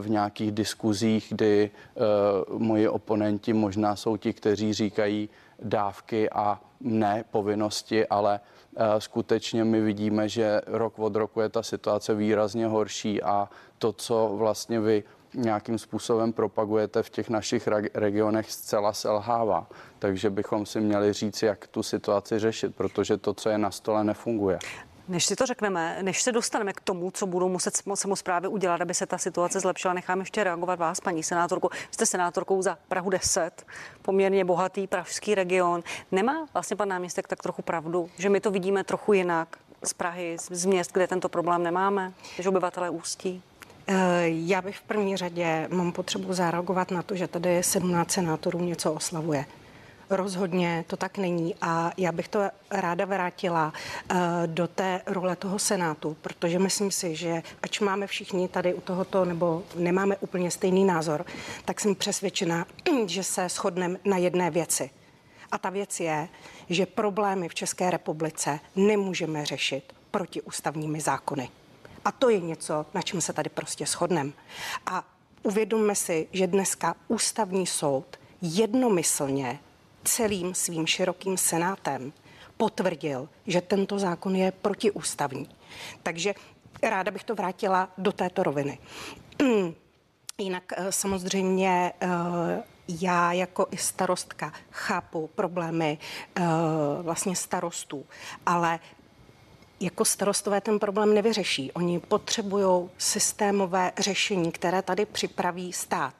v 0.00 0.10
nějakých 0.10 0.52
diskuzích, 0.52 1.26
kdy 1.30 1.70
uh, 2.50 2.58
moji 2.58 2.88
oponenti 2.88 3.52
možná 3.52 3.96
jsou 3.96 4.16
ti, 4.16 4.32
kteří 4.32 4.72
říkají 4.72 5.28
dávky 5.62 6.30
a 6.30 6.60
ne 6.80 7.24
povinnosti, 7.30 8.06
ale 8.06 8.40
skutečně 8.98 9.64
my 9.64 9.80
vidíme, 9.80 10.28
že 10.28 10.60
rok 10.66 10.98
od 10.98 11.16
roku 11.16 11.40
je 11.40 11.48
ta 11.48 11.62
situace 11.62 12.14
výrazně 12.14 12.66
horší 12.66 13.22
a 13.22 13.48
to, 13.78 13.92
co 13.92 14.32
vlastně 14.34 14.80
vy 14.80 15.04
nějakým 15.34 15.78
způsobem 15.78 16.32
propagujete 16.32 17.02
v 17.02 17.10
těch 17.10 17.28
našich 17.28 17.68
regionech, 17.94 18.52
zcela 18.52 18.92
selhává. 18.92 19.66
Takže 19.98 20.30
bychom 20.30 20.66
si 20.66 20.80
měli 20.80 21.12
říct, 21.12 21.42
jak 21.42 21.66
tu 21.66 21.82
situaci 21.82 22.38
řešit, 22.38 22.76
protože 22.76 23.16
to, 23.16 23.34
co 23.34 23.48
je 23.48 23.58
na 23.58 23.70
stole, 23.70 24.04
nefunguje. 24.04 24.58
Než 25.08 25.24
si 25.26 25.36
to 25.36 25.46
řekneme, 25.46 25.98
než 26.02 26.22
se 26.22 26.32
dostaneme 26.32 26.72
k 26.72 26.80
tomu, 26.80 27.10
co 27.10 27.26
budou 27.26 27.48
muset 27.48 27.82
samozprávy 27.94 28.48
udělat, 28.48 28.80
aby 28.80 28.94
se 28.94 29.06
ta 29.06 29.18
situace 29.18 29.60
zlepšila, 29.60 29.94
nechám 29.94 30.20
ještě 30.20 30.44
reagovat 30.44 30.78
vás, 30.78 31.00
paní 31.00 31.22
senátorku. 31.22 31.70
Jste 31.90 32.06
senátorkou 32.06 32.62
za 32.62 32.78
Prahu 32.88 33.10
10, 33.10 33.66
poměrně 34.02 34.44
bohatý 34.44 34.86
pražský 34.86 35.34
region. 35.34 35.82
Nemá 36.12 36.46
vlastně 36.52 36.76
pan 36.76 36.88
náměstek 36.88 37.28
tak 37.28 37.42
trochu 37.42 37.62
pravdu, 37.62 38.10
že 38.18 38.28
my 38.28 38.40
to 38.40 38.50
vidíme 38.50 38.84
trochu 38.84 39.12
jinak 39.12 39.48
z 39.84 39.92
Prahy, 39.92 40.36
z 40.50 40.64
měst, 40.64 40.92
kde 40.92 41.06
tento 41.06 41.28
problém 41.28 41.62
nemáme, 41.62 42.12
že 42.38 42.48
obyvatelé 42.48 42.90
ústí? 42.90 43.42
Eh, 43.86 43.94
já 44.28 44.62
bych 44.62 44.76
v 44.76 44.82
první 44.82 45.16
řadě 45.16 45.68
mám 45.72 45.92
potřebu 45.92 46.32
zareagovat 46.32 46.90
na 46.90 47.02
to, 47.02 47.16
že 47.16 47.28
tady 47.28 47.62
17 47.62 48.10
senátorů 48.10 48.58
něco 48.58 48.92
oslavuje. 48.92 49.44
Rozhodně 50.10 50.84
to 50.86 50.96
tak 50.96 51.18
není 51.18 51.54
a 51.60 51.92
já 51.96 52.12
bych 52.12 52.28
to 52.28 52.40
ráda 52.70 53.04
vrátila 53.04 53.72
uh, 53.72 54.18
do 54.46 54.68
té 54.68 55.00
role 55.06 55.36
toho 55.36 55.58
Senátu, 55.58 56.16
protože 56.22 56.58
myslím 56.58 56.90
si, 56.90 57.16
že 57.16 57.42
ač 57.62 57.80
máme 57.80 58.06
všichni 58.06 58.48
tady 58.48 58.74
u 58.74 58.80
tohoto 58.80 59.24
nebo 59.24 59.62
nemáme 59.74 60.16
úplně 60.16 60.50
stejný 60.50 60.84
názor, 60.84 61.26
tak 61.64 61.80
jsem 61.80 61.94
přesvědčena, 61.94 62.66
že 63.06 63.22
se 63.22 63.48
shodneme 63.48 63.98
na 64.04 64.16
jedné 64.16 64.50
věci. 64.50 64.90
A 65.52 65.58
ta 65.58 65.70
věc 65.70 66.00
je, 66.00 66.28
že 66.70 66.86
problémy 66.86 67.48
v 67.48 67.54
České 67.54 67.90
republice 67.90 68.60
nemůžeme 68.76 69.46
řešit 69.46 69.92
protiústavními 70.10 71.00
zákony. 71.00 71.48
A 72.04 72.12
to 72.12 72.28
je 72.28 72.40
něco, 72.40 72.86
na 72.94 73.02
čem 73.02 73.20
se 73.20 73.32
tady 73.32 73.50
prostě 73.50 73.86
shodneme. 73.86 74.32
A 74.86 75.04
uvědomme 75.42 75.94
si, 75.94 76.28
že 76.32 76.46
dneska 76.46 76.94
ústavní 77.08 77.66
soud 77.66 78.16
jednomyslně 78.42 79.58
celým 80.04 80.54
svým 80.54 80.86
širokým 80.86 81.36
senátem 81.38 82.12
potvrdil, 82.56 83.28
že 83.46 83.60
tento 83.60 83.98
zákon 83.98 84.36
je 84.36 84.52
protiústavní. 84.52 85.48
Takže 86.02 86.34
ráda 86.82 87.10
bych 87.10 87.24
to 87.24 87.34
vrátila 87.34 87.88
do 87.98 88.12
této 88.12 88.42
roviny. 88.42 88.78
Jinak 90.38 90.72
eh, 90.76 90.92
samozřejmě 90.92 91.92
eh, 92.00 92.62
já 92.88 93.32
jako 93.32 93.66
i 93.70 93.76
starostka 93.76 94.52
chápu 94.70 95.30
problémy 95.34 95.98
eh, 96.34 96.42
vlastně 97.02 97.36
starostů, 97.36 98.06
ale 98.46 98.80
jako 99.82 100.04
starostové 100.04 100.60
ten 100.60 100.78
problém 100.78 101.14
nevyřeší. 101.14 101.72
Oni 101.72 102.00
potřebují 102.00 102.90
systémové 102.98 103.92
řešení, 103.98 104.52
které 104.52 104.82
tady 104.82 105.06
připraví 105.06 105.72
stát. 105.72 106.14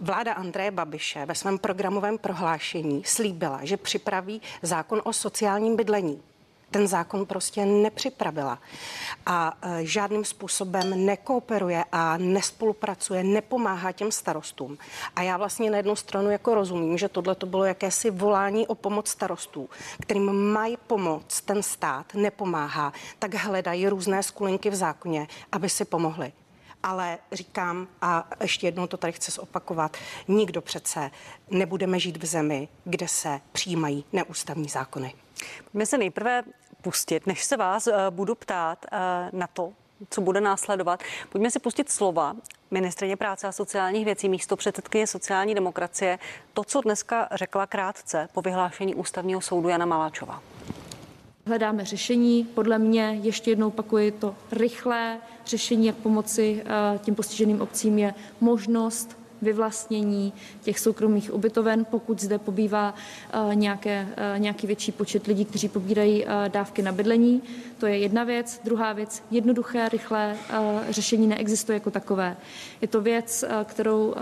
Vláda 0.00 0.32
Andreje 0.32 0.70
Babiše 0.70 1.26
ve 1.26 1.34
svém 1.34 1.58
programovém 1.58 2.18
prohlášení 2.18 3.04
slíbila, 3.04 3.60
že 3.62 3.76
připraví 3.76 4.42
zákon 4.62 5.02
o 5.04 5.12
sociálním 5.12 5.76
bydlení. 5.76 6.22
Ten 6.74 6.88
zákon 6.88 7.26
prostě 7.26 7.66
nepřipravila 7.66 8.58
a 9.26 9.58
e, 9.62 9.86
žádným 9.86 10.24
způsobem 10.24 11.06
nekooperuje 11.06 11.84
a 11.92 12.16
nespolupracuje, 12.16 13.24
nepomáhá 13.24 13.92
těm 13.92 14.12
starostům. 14.12 14.78
A 15.16 15.22
já 15.22 15.36
vlastně 15.36 15.70
na 15.70 15.76
jednu 15.76 15.96
stranu 15.96 16.30
jako 16.30 16.54
rozumím, 16.54 16.98
že 16.98 17.08
tohle 17.08 17.34
to 17.34 17.46
bylo 17.46 17.64
jakési 17.64 18.10
volání 18.10 18.66
o 18.66 18.74
pomoc 18.74 19.08
starostů, 19.08 19.70
kterým 20.00 20.32
mají 20.32 20.76
pomoc 20.86 21.40
ten 21.40 21.62
stát, 21.62 22.14
nepomáhá, 22.14 22.92
tak 23.18 23.34
hledají 23.34 23.88
různé 23.88 24.22
skulinky 24.22 24.70
v 24.70 24.74
zákoně, 24.74 25.28
aby 25.52 25.68
si 25.68 25.84
pomohli 25.84 26.32
ale 26.82 27.18
říkám, 27.32 27.88
a 28.02 28.28
ještě 28.40 28.66
jednou 28.66 28.86
to 28.86 28.96
tady 28.96 29.12
chci 29.12 29.30
zopakovat, 29.30 29.96
nikdo 30.28 30.60
přece 30.60 31.10
nebudeme 31.50 32.00
žít 32.00 32.16
v 32.16 32.26
zemi, 32.26 32.68
kde 32.84 33.08
se 33.08 33.40
přijímají 33.52 34.04
neústavní 34.12 34.68
zákony. 34.68 35.14
Pojďme 35.64 35.86
se 35.86 35.98
nejprve 35.98 36.42
pustit, 36.84 37.26
než 37.26 37.44
se 37.44 37.56
vás 37.56 37.86
uh, 37.86 37.94
budu 38.10 38.34
ptát 38.34 38.86
uh, 38.92 38.98
na 39.38 39.46
to, 39.46 39.72
co 40.10 40.20
bude 40.20 40.40
následovat. 40.40 41.02
Pojďme 41.32 41.50
si 41.50 41.58
pustit 41.58 41.90
slova 41.90 42.36
ministrině 42.70 43.16
práce 43.16 43.46
a 43.46 43.52
sociálních 43.52 44.04
věcí, 44.04 44.28
místo 44.28 44.56
předsedkyně 44.56 45.06
sociální 45.06 45.54
demokracie. 45.54 46.18
To, 46.54 46.64
co 46.64 46.80
dneska 46.80 47.28
řekla 47.32 47.66
krátce 47.66 48.28
po 48.32 48.42
vyhlášení 48.42 48.94
ústavního 48.94 49.40
soudu 49.40 49.68
Jana 49.68 49.86
Maláčova. 49.86 50.42
Hledáme 51.46 51.84
řešení. 51.84 52.44
Podle 52.44 52.78
mě, 52.78 53.18
ještě 53.22 53.50
jednou 53.50 53.68
opakuji, 53.68 54.10
to 54.10 54.34
rychlé 54.52 55.18
řešení, 55.46 55.86
jak 55.86 55.96
pomoci 55.96 56.62
eh, 56.66 56.98
těm 56.98 57.14
postiženým 57.14 57.60
obcím, 57.60 57.98
je 57.98 58.14
možnost 58.40 59.23
vyvlastnění 59.42 60.32
těch 60.62 60.78
soukromých 60.78 61.34
ubytoven, 61.34 61.84
pokud 61.84 62.20
zde 62.20 62.38
pobývá 62.38 62.94
eh, 62.94 63.54
nějaké, 63.54 64.08
eh, 64.16 64.38
nějaký 64.38 64.66
větší 64.66 64.92
počet 64.92 65.26
lidí, 65.26 65.44
kteří 65.44 65.68
pobírají 65.68 66.26
dávky 66.48 66.82
na 66.82 66.92
bydlení. 66.92 67.42
To 67.78 67.86
je 67.86 67.98
jedna 67.98 68.24
věc. 68.24 68.60
Druhá 68.64 68.92
věc, 68.92 69.22
jednoduché, 69.30 69.88
rychlé 69.88 70.36
řešení 70.90 71.26
neexistuje 71.26 71.76
jako 71.76 71.90
takové. 71.90 72.36
Je 72.80 72.88
to 72.88 73.00
věc, 73.00 73.44
kterou 73.64 74.14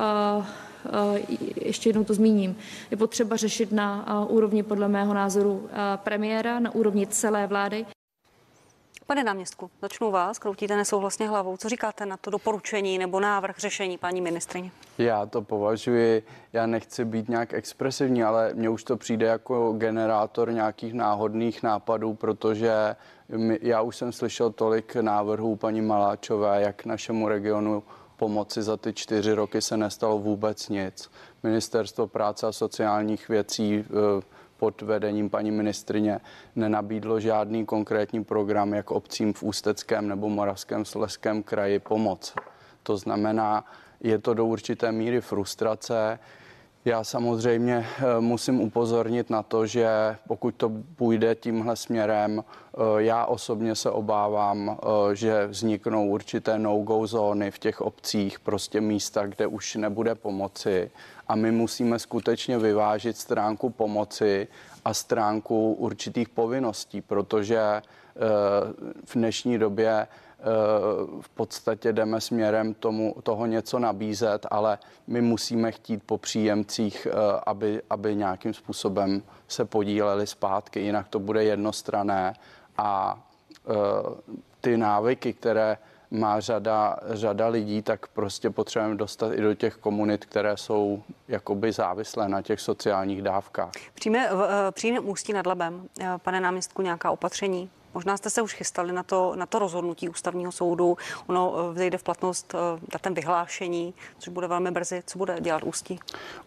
Eh, 0.87 1.21
ještě 1.65 1.89
jednou 1.89 2.05
to 2.05 2.15
zmíním, 2.15 2.57
je 2.91 2.97
potřeba 2.97 3.37
řešit 3.37 3.73
na 3.73 4.05
eh, 4.09 4.33
úrovni 4.33 4.63
podle 4.63 4.89
mého 4.89 5.15
názoru 5.15 5.69
eh, 5.71 5.77
premiéra, 5.97 6.61
na 6.61 6.75
úrovni 6.75 7.07
celé 7.07 7.47
vlády. 7.47 7.87
Pane 9.07 9.25
náměstku, 9.25 9.71
začnu 9.83 10.11
vás, 10.11 10.39
kroutíte 10.39 10.77
nesouhlasně 10.77 11.29
hlavou. 11.29 11.57
Co 11.57 11.69
říkáte 11.69 12.07
na 12.07 12.17
to 12.17 12.31
doporučení 12.31 12.99
nebo 12.99 13.21
návrh 13.21 13.59
řešení 13.59 13.99
paní 13.99 14.21
ministrině? 14.21 14.71
Já 14.99 15.27
to 15.27 15.43
považuji, 15.43 16.23
já 16.53 16.67
nechci 16.67 17.05
být 17.05 17.29
nějak 17.29 17.55
expresivní, 17.55 18.25
ale 18.25 18.55
mně 18.55 18.69
už 18.69 18.85
to 18.85 18.97
přijde 18.97 19.27
jako 19.27 19.73
generátor 19.73 20.53
nějakých 20.53 20.95
náhodných 20.95 21.63
nápadů, 21.63 22.15
protože 22.15 22.97
já 23.61 23.81
už 23.81 23.97
jsem 23.97 24.13
slyšel 24.13 24.51
tolik 24.51 24.95
návrhů 24.95 25.57
paní 25.57 25.81
Maláčové, 25.81 26.63
jak 26.63 26.85
našemu 26.85 27.29
regionu 27.29 27.83
pomoci 28.17 28.63
za 28.63 28.77
ty 28.77 28.93
čtyři 28.93 29.33
roky 29.33 29.61
se 29.61 29.77
nestalo 29.77 30.19
vůbec 30.19 30.69
nic. 30.69 31.11
Ministerstvo 31.43 32.07
práce 32.07 32.47
a 32.47 32.53
sociálních 32.53 33.29
věcí 33.29 33.85
eh, 33.85 34.23
pod 34.63 34.83
vedením 34.83 35.31
paní 35.31 35.51
ministrině 35.51 36.21
nenabídlo 36.57 37.21
žádný 37.21 37.67
konkrétní 37.67 38.25
program, 38.25 38.75
jak 38.75 38.91
obcím 38.91 39.33
v 39.33 39.43
Ústeckém 39.43 40.09
nebo 40.09 40.29
Moravském 40.29 40.85
Sleském 40.85 41.43
kraji 41.43 41.79
pomoc. 41.79 42.35
To 42.83 42.97
znamená, 42.97 43.65
je 44.01 44.19
to 44.19 44.35
do 44.35 44.47
určité 44.47 44.93
míry 44.93 45.21
frustrace. 45.21 46.19
Já 46.85 47.05
samozřejmě 47.05 47.87
eh, 47.99 48.21
musím 48.21 48.61
upozornit 48.61 49.31
na 49.31 49.43
to, 49.43 49.67
že 49.67 50.17
pokud 50.29 50.55
to 50.55 50.73
půjde 50.97 51.35
tímhle 51.35 51.77
směrem, 51.77 52.45
eh, 52.45 52.79
já 52.97 53.27
osobně 53.27 53.75
se 53.75 53.91
obávám, 53.91 54.79
eh, 54.83 55.17
že 55.17 55.47
vzniknou 55.47 56.09
určité 56.09 56.59
no-go 56.59 57.07
zóny 57.07 57.51
v 57.51 57.59
těch 57.59 57.81
obcích, 57.81 58.41
prostě 58.41 58.81
místa, 58.81 59.27
kde 59.27 59.47
už 59.47 59.75
nebude 59.75 60.15
pomoci. 60.15 60.91
A 61.29 61.37
my 61.37 61.53
musíme 61.53 61.99
skutečně 61.99 62.59
vyvážit 62.59 63.17
stránku 63.17 63.71
pomoci 63.71 64.49
a 64.85 64.95
stránku 64.95 65.73
určitých 65.73 66.29
povinností, 66.29 67.01
protože 67.01 67.83
v 69.05 69.15
dnešní 69.15 69.59
době 69.59 70.07
v 71.21 71.29
podstatě 71.29 71.93
jdeme 71.93 72.21
směrem 72.21 72.75
tomu, 72.75 73.15
toho 73.23 73.47
něco 73.47 73.79
nabízet, 73.79 74.47
ale 74.51 74.79
my 75.07 75.21
musíme 75.21 75.73
chtít 75.73 76.03
po 76.07 76.19
příjemcích, 76.19 77.07
eh, 77.11 77.41
aby, 77.47 77.83
aby 77.91 78.17
nějakým 78.17 78.55
způsobem 78.55 79.23
se 79.49 79.65
podíleli 79.65 80.27
zpátky, 80.27 80.81
jinak 80.81 81.09
to 81.09 81.19
bude 81.19 81.45
jednostrané 81.45 82.35
a 82.79 83.23
eh, 83.67 83.73
ty 84.61 84.77
návyky, 84.77 85.33
které 85.33 85.79
má 86.11 86.41
řada, 86.41 86.97
řada 87.09 87.49
lidí, 87.49 87.83
tak 87.83 88.07
prostě 88.07 88.51
potřebujeme 88.51 88.97
dostat 88.97 89.33
i 89.33 89.41
do 89.41 89.55
těch 89.55 89.77
komunit, 89.77 90.25
které 90.25 90.57
jsou 90.57 91.03
jakoby 91.29 91.73
závislé 91.73 92.29
na 92.29 92.43
těch 92.43 92.61
sociálních 92.61 93.23
dávkách. 93.23 93.73
Přijme, 93.95 94.31
přijme 94.71 95.01
Ústí 95.01 95.33
nad 95.33 95.47
Labem, 95.47 95.89
eh, 96.01 96.07
pane 96.23 96.41
náměstku, 96.41 96.83
nějaká 96.83 97.11
opatření? 97.11 97.71
Možná 97.95 98.17
jste 98.17 98.31
se 98.31 98.43
už 98.43 98.55
chystali 98.55 98.93
na 98.93 99.03
to, 99.03 99.33
na 99.37 99.47
to 99.47 99.59
rozhodnutí 99.59 100.09
ústavního 100.09 100.53
soudu. 100.53 100.97
Ono 101.27 101.55
eh, 101.57 101.73
vzejde 101.73 101.99
v 101.99 102.03
platnost 102.03 102.55
datem 102.93 103.13
eh, 103.13 103.15
vyhlášení, 103.15 103.95
což 104.19 104.29
bude 104.29 104.47
velmi 104.47 104.71
brzy. 104.71 105.03
Co 105.07 105.19
bude 105.19 105.37
dělat 105.41 105.63
Ústí? 105.63 105.99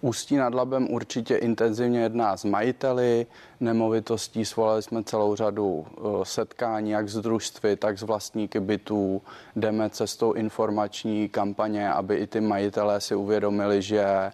Ústí 0.02 0.36
nad 0.36 0.54
Labem 0.54 0.88
určitě 0.90 1.36
intenzivně 1.36 2.00
jedná 2.02 2.38
s 2.38 2.44
majiteli 2.44 3.26
nemovitostí. 3.60 4.46
Svolali 4.46 4.82
jsme 4.82 5.04
celou 5.04 5.36
řadu 5.36 5.86
eh, 5.88 6.02
setkání, 6.24 6.92
jak 6.92 7.10
s 7.10 7.22
družstvy, 7.22 7.76
tak 7.76 8.00
s 8.00 8.02
vlastníky 8.02 8.60
bytů. 8.60 9.22
Jdeme 9.56 9.90
cestou 9.90 10.34
informační 10.34 11.30
kampaně, 11.30 11.92
aby 11.92 12.16
i 12.16 12.28
ty 12.28 12.42
majitelé 12.42 13.02
si 13.02 13.16
uvědomili, 13.16 13.82
že 13.82 14.32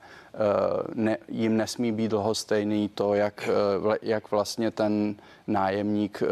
ne, 0.94 1.18
jim 1.28 1.58
nesmí 1.58 1.92
být 1.92 2.14
lhostejný 2.14 2.90
to, 2.90 3.14
jak, 3.14 3.50
jak 4.02 4.32
vlastně 4.32 4.72
ten 4.72 5.16
nájemník 5.48 6.24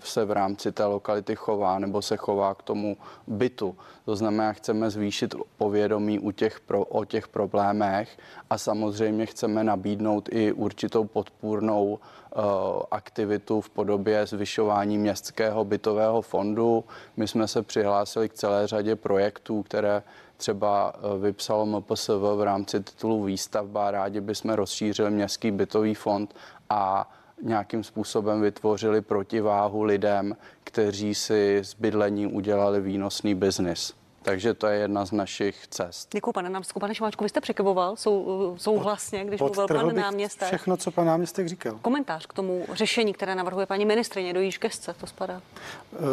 se 0.00 0.24
v 0.24 0.30
rámci 0.30 0.72
té 0.72 0.84
lokality 0.84 1.36
chová 1.36 1.78
nebo 1.78 2.02
se 2.02 2.16
chová 2.16 2.54
k 2.54 2.62
tomu 2.62 2.96
bytu. 3.26 3.76
To 4.08 4.16
znamená, 4.16 4.52
chceme 4.52 4.90
zvýšit 4.90 5.34
povědomí 5.56 6.18
u 6.18 6.30
těch 6.30 6.60
pro, 6.60 6.84
o 6.84 7.04
těch 7.04 7.28
problémech 7.28 8.18
a 8.50 8.58
samozřejmě 8.58 9.26
chceme 9.26 9.64
nabídnout 9.64 10.28
i 10.32 10.52
určitou 10.52 11.04
podpůrnou 11.04 11.84
uh, 11.86 12.42
aktivitu 12.90 13.60
v 13.60 13.70
podobě 13.70 14.26
zvyšování 14.26 14.98
městského 14.98 15.64
bytového 15.64 16.22
fondu. 16.22 16.84
My 17.16 17.28
jsme 17.28 17.48
se 17.48 17.62
přihlásili 17.62 18.28
k 18.28 18.34
celé 18.34 18.66
řadě 18.66 18.96
projektů, 18.96 19.62
které 19.62 20.02
třeba 20.36 20.92
eh, 20.96 21.18
vypsalo 21.18 21.66
MPSV 21.66 22.10
v 22.36 22.42
rámci 22.42 22.80
titulu 22.80 23.24
výstavba. 23.24 23.90
Rádi 23.90 24.20
bychom 24.20 24.50
rozšířili 24.50 25.10
městský 25.10 25.50
bytový 25.50 25.94
fond 25.94 26.34
a 26.70 27.10
nějakým 27.42 27.84
způsobem 27.84 28.40
vytvořili 28.40 29.00
protiváhu 29.00 29.82
lidem, 29.82 30.36
kteří 30.64 31.14
si 31.14 31.60
z 31.64 31.74
bydlení 31.74 32.26
udělali 32.26 32.80
výnosný 32.80 33.34
biznis. 33.34 33.97
Takže 34.22 34.54
to 34.54 34.66
je 34.66 34.78
jedna 34.78 35.06
z 35.06 35.12
našich 35.12 35.66
cest. 35.66 36.08
Děkuji, 36.12 36.32
pane 36.32 36.50
náměstku. 36.50 36.80
Pane 36.80 36.94
Šimáčku, 36.94 37.24
vy 37.24 37.30
jste 37.30 37.40
překyvoval 37.40 37.96
sou, 37.96 38.54
souhlasně, 38.58 39.24
když 39.24 39.40
mluvil 39.40 39.66
pan 39.68 39.96
náměstek. 39.96 40.48
Všechno, 40.48 40.76
co 40.76 40.90
pan 40.90 41.06
náměstek 41.06 41.48
říkal. 41.48 41.78
Komentář 41.82 42.26
k 42.26 42.32
tomu 42.32 42.66
řešení, 42.72 43.12
které 43.12 43.34
navrhuje 43.34 43.66
paní 43.66 43.84
ministrině, 43.84 44.32
do 44.32 44.40
jíž 44.40 44.58
gesce 44.58 44.94
to 45.00 45.06
spadá? 45.06 45.42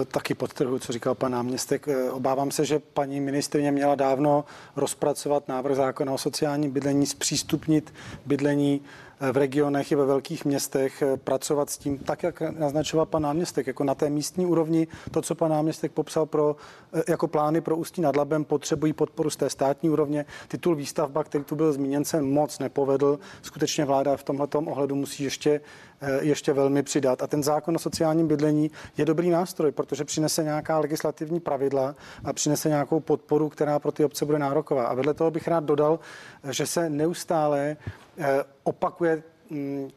E, 0.02 0.06
taky 0.06 0.34
podtrhu, 0.34 0.80
co 0.80 0.94
říkal 0.94 1.16
pan 1.16 1.32
náměstek. 1.32 1.88
E, 1.88 2.12
obávám 2.12 2.52
se, 2.52 2.66
že 2.66 2.80
paní 2.80 3.20
ministrině 3.20 3.72
měla 3.72 3.96
dávno 3.96 4.46
rozpracovat 4.76 5.48
návrh 5.48 5.76
zákona 5.76 6.14
o 6.14 6.18
sociálním 6.18 6.72
bydlení, 6.72 7.06
zpřístupnit 7.06 7.94
bydlení 8.26 8.82
v 9.20 9.38
regionech 9.38 9.92
i 9.92 9.96
ve 9.96 10.06
velkých 10.06 10.46
městech 10.46 11.02
eh, 11.02 11.18
pracovat 11.18 11.70
s 11.70 11.78
tím, 11.78 11.98
tak 11.98 12.24
jak 12.24 12.42
naznačoval 12.42 13.06
pan 13.06 13.22
náměstek, 13.22 13.68
jako 13.68 13.84
na 13.84 13.96
té 13.96 14.10
místní 14.10 14.46
úrovni, 14.46 14.88
to, 15.12 15.22
co 15.22 15.36
pan 15.36 15.52
náměstek 15.52 15.92
popsal 15.92 16.26
pro, 16.26 16.56
eh, 16.94 17.04
jako 17.08 17.28
plány 17.28 17.62
pro 17.62 17.78
Ústí 17.78 18.02
nad 18.02 18.16
Labem, 18.16 18.44
potřebují 18.44 18.94
podporu 18.94 19.30
z 19.30 19.36
té 19.36 19.50
státní 19.50 19.90
úrovně. 19.90 20.26
Titul 20.48 20.76
výstavba, 20.76 21.24
který 21.24 21.44
tu 21.44 21.56
byl 21.56 21.74
zmíněn, 21.74 22.06
se 22.06 22.22
moc 22.22 22.60
nepovedl. 22.60 23.20
Skutečně 23.42 23.86
vláda 23.86 24.18
v 24.18 24.24
tomto 24.24 24.60
ohledu 24.60 24.96
musí 24.96 25.24
ještě 25.24 25.62
eh, 26.02 26.20
ještě 26.22 26.54
velmi 26.54 26.84
přidat. 26.84 27.24
A 27.24 27.28
ten 27.28 27.44
zákon 27.44 27.76
o 27.76 27.80
sociálním 27.80 28.28
bydlení 28.28 28.72
je 28.98 29.06
dobrý 29.06 29.30
nástroj, 29.30 29.72
protože 29.72 30.06
přinese 30.06 30.44
nějaká 30.44 30.80
legislativní 30.80 31.40
pravidla 31.40 31.96
a 32.24 32.34
přinese 32.34 32.70
nějakou 32.70 33.00
podporu, 33.00 33.50
která 33.50 33.80
pro 33.80 33.92
ty 33.92 34.06
obce 34.06 34.26
bude 34.26 34.40
nároková. 34.40 34.86
A 34.86 34.94
vedle 34.94 35.14
toho 35.14 35.32
bych 35.32 35.48
rád 35.48 35.64
dodal, 35.64 36.00
že 36.52 36.66
se 36.66 36.90
neustále 36.90 37.78
Eh, 37.78 38.05
opakuje 38.66 39.16
mm, 39.16 39.22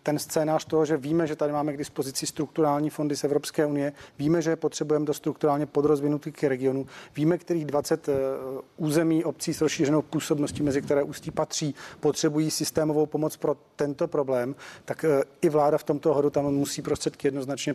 ten 0.02 0.18
scénář 0.18 0.64
toho, 0.64 0.84
že 0.84 0.96
víme, 0.96 1.26
že 1.26 1.36
tady 1.36 1.52
máme 1.52 1.72
k 1.72 1.76
dispozici 1.76 2.26
strukturální 2.26 2.90
fondy 2.90 3.16
z 3.16 3.24
Evropské 3.24 3.66
unie, 3.66 3.92
víme, 4.18 4.42
že 4.42 4.56
potřebujeme 4.56 5.06
do 5.06 5.14
strukturálně 5.14 5.66
podrozvinutých 5.66 6.44
regionů, 6.44 6.86
víme, 7.16 7.38
kterých 7.38 7.64
20 7.64 8.08
eh, 8.08 8.12
území 8.76 9.24
obcí 9.24 9.54
s 9.54 9.60
rozšířenou 9.60 10.02
působností, 10.02 10.62
mezi 10.62 10.82
které 10.82 11.02
ústí 11.02 11.30
patří, 11.30 11.74
potřebují 12.00 12.50
systémovou 12.50 13.06
pomoc 13.06 13.36
pro 13.36 13.56
tento 13.76 14.08
problém, 14.08 14.54
tak 14.84 15.04
eh, 15.04 15.22
i 15.42 15.48
vláda 15.48 15.78
v 15.78 15.84
tomto 15.84 16.14
hodu 16.14 16.30
tam 16.30 16.44
musí 16.44 16.82
prostředky 16.82 17.26
jednoznačně 17.26 17.74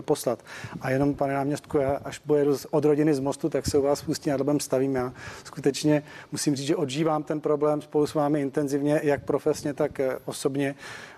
poslat. 0.00 0.44
A 0.80 0.90
jenom, 0.90 1.14
pane 1.14 1.34
náměstku, 1.34 1.78
já 1.78 2.00
až 2.04 2.18
pojedu 2.18 2.56
od 2.70 2.84
rodiny 2.84 3.14
z 3.14 3.20
mostu, 3.20 3.48
tak 3.48 3.66
se 3.66 3.78
u 3.78 3.82
vás 3.82 4.00
v 4.00 4.08
Ústí 4.08 4.30
nad 4.30 4.40
Labem 4.40 4.60
stavím. 4.60 4.94
Já 4.94 5.12
skutečně 5.44 6.02
musím 6.32 6.56
říct, 6.56 6.66
že 6.66 6.76
odžívám 6.76 7.22
ten 7.22 7.40
problém 7.40 7.82
spolu 7.82 8.06
s 8.06 8.14
vámi 8.14 8.40
intenzivně, 8.40 9.00
jak 9.02 9.24
profesně, 9.24 9.74
tak 9.74 10.00
osobně. 10.24 10.74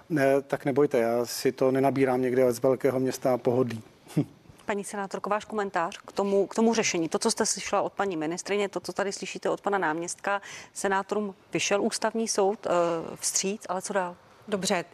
Ne, 0.08 0.42
tak 0.42 0.64
nebojte, 0.64 0.98
já 0.98 1.26
si 1.26 1.52
to 1.52 1.70
nenabírám 1.70 2.22
někde 2.22 2.52
z 2.52 2.62
velkého 2.62 3.00
města 3.00 3.38
pohodlí. 3.38 3.82
Paní 4.66 4.84
senátorko, 4.84 5.30
váš 5.30 5.44
komentář 5.44 5.98
k 5.98 6.12
tomu, 6.12 6.46
k 6.46 6.54
tomu 6.54 6.74
řešení. 6.74 7.08
To, 7.08 7.18
co 7.18 7.30
jste 7.30 7.46
slyšela 7.46 7.82
od 7.82 7.92
paní 7.92 8.16
ministrině, 8.16 8.68
to, 8.68 8.80
co 8.80 8.92
tady 8.92 9.12
slyšíte 9.12 9.50
od 9.50 9.60
pana 9.60 9.78
náměstka, 9.78 10.42
senátorům 10.72 11.34
vyšel 11.52 11.82
ústavní 11.82 12.28
soud 12.28 12.66
uh, 12.66 12.72
vstříc, 13.16 13.62
ale 13.68 13.82
co 13.82 13.92
dál? 13.92 14.16
Dobře, 14.48 14.84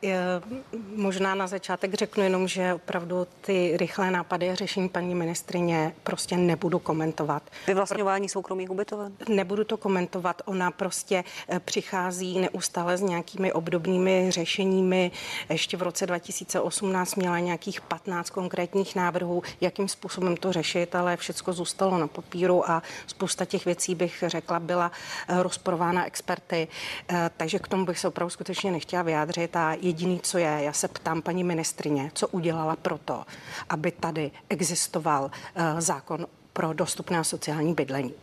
možná 0.96 1.34
na 1.34 1.46
začátek 1.46 1.94
řeknu 1.94 2.22
jenom, 2.22 2.48
že 2.48 2.74
opravdu 2.74 3.26
ty 3.40 3.76
rychlé 3.76 4.10
nápady 4.10 4.50
a 4.50 4.54
řešení 4.54 4.88
paní 4.88 5.14
ministrině 5.14 5.94
prostě 6.02 6.36
nebudu 6.36 6.78
komentovat. 6.78 7.42
Vyvlastňování 7.66 8.28
soukromých 8.28 8.70
ubytoven? 8.70 9.12
Nebudu 9.28 9.64
to 9.64 9.76
komentovat. 9.76 10.42
Ona 10.44 10.70
prostě 10.70 11.24
eh, 11.48 11.60
přichází 11.60 12.40
neustále 12.40 12.96
s 12.96 13.00
nějakými 13.00 13.52
obdobnými 13.52 14.30
řešeními. 14.30 15.10
Ještě 15.48 15.76
v 15.76 15.82
roce 15.82 16.06
2018 16.06 17.14
měla 17.14 17.38
nějakých 17.38 17.80
15 17.80 18.30
konkrétních 18.30 18.96
návrhů, 18.96 19.42
jakým 19.60 19.88
způsobem 19.88 20.36
to 20.36 20.52
řešit, 20.52 20.94
ale 20.94 21.16
všechno 21.16 21.52
zůstalo 21.52 21.98
na 21.98 22.06
papíru 22.06 22.70
a 22.70 22.82
spousta 23.06 23.44
těch 23.44 23.64
věcí 23.64 23.94
bych 23.94 24.24
řekla 24.26 24.60
byla 24.60 24.92
eh, 25.28 25.42
rozporována 25.42 26.06
experty. 26.06 26.68
Eh, 27.08 27.30
takže 27.36 27.58
k 27.58 27.68
tomu 27.68 27.84
bych 27.84 27.98
se 27.98 28.08
opravdu 28.08 28.30
skutečně 28.30 28.72
nechtěla 28.72 29.02
vyjádřit 29.02 29.41
vyjádřit 29.42 29.56
a 29.56 29.76
jediný, 29.80 30.20
co 30.22 30.38
je, 30.38 30.58
já 30.62 30.72
se 30.72 30.88
ptám 30.88 31.22
paní 31.22 31.44
ministrině, 31.44 32.10
co 32.14 32.28
udělala 32.28 32.76
proto, 32.76 33.24
aby 33.68 33.90
tady 33.90 34.30
existoval 34.48 35.24
uh, 35.24 35.80
zákon 35.80 36.26
pro 36.52 36.72
dostupné 36.72 37.24
sociální 37.24 37.74
bydlení. 37.74 38.14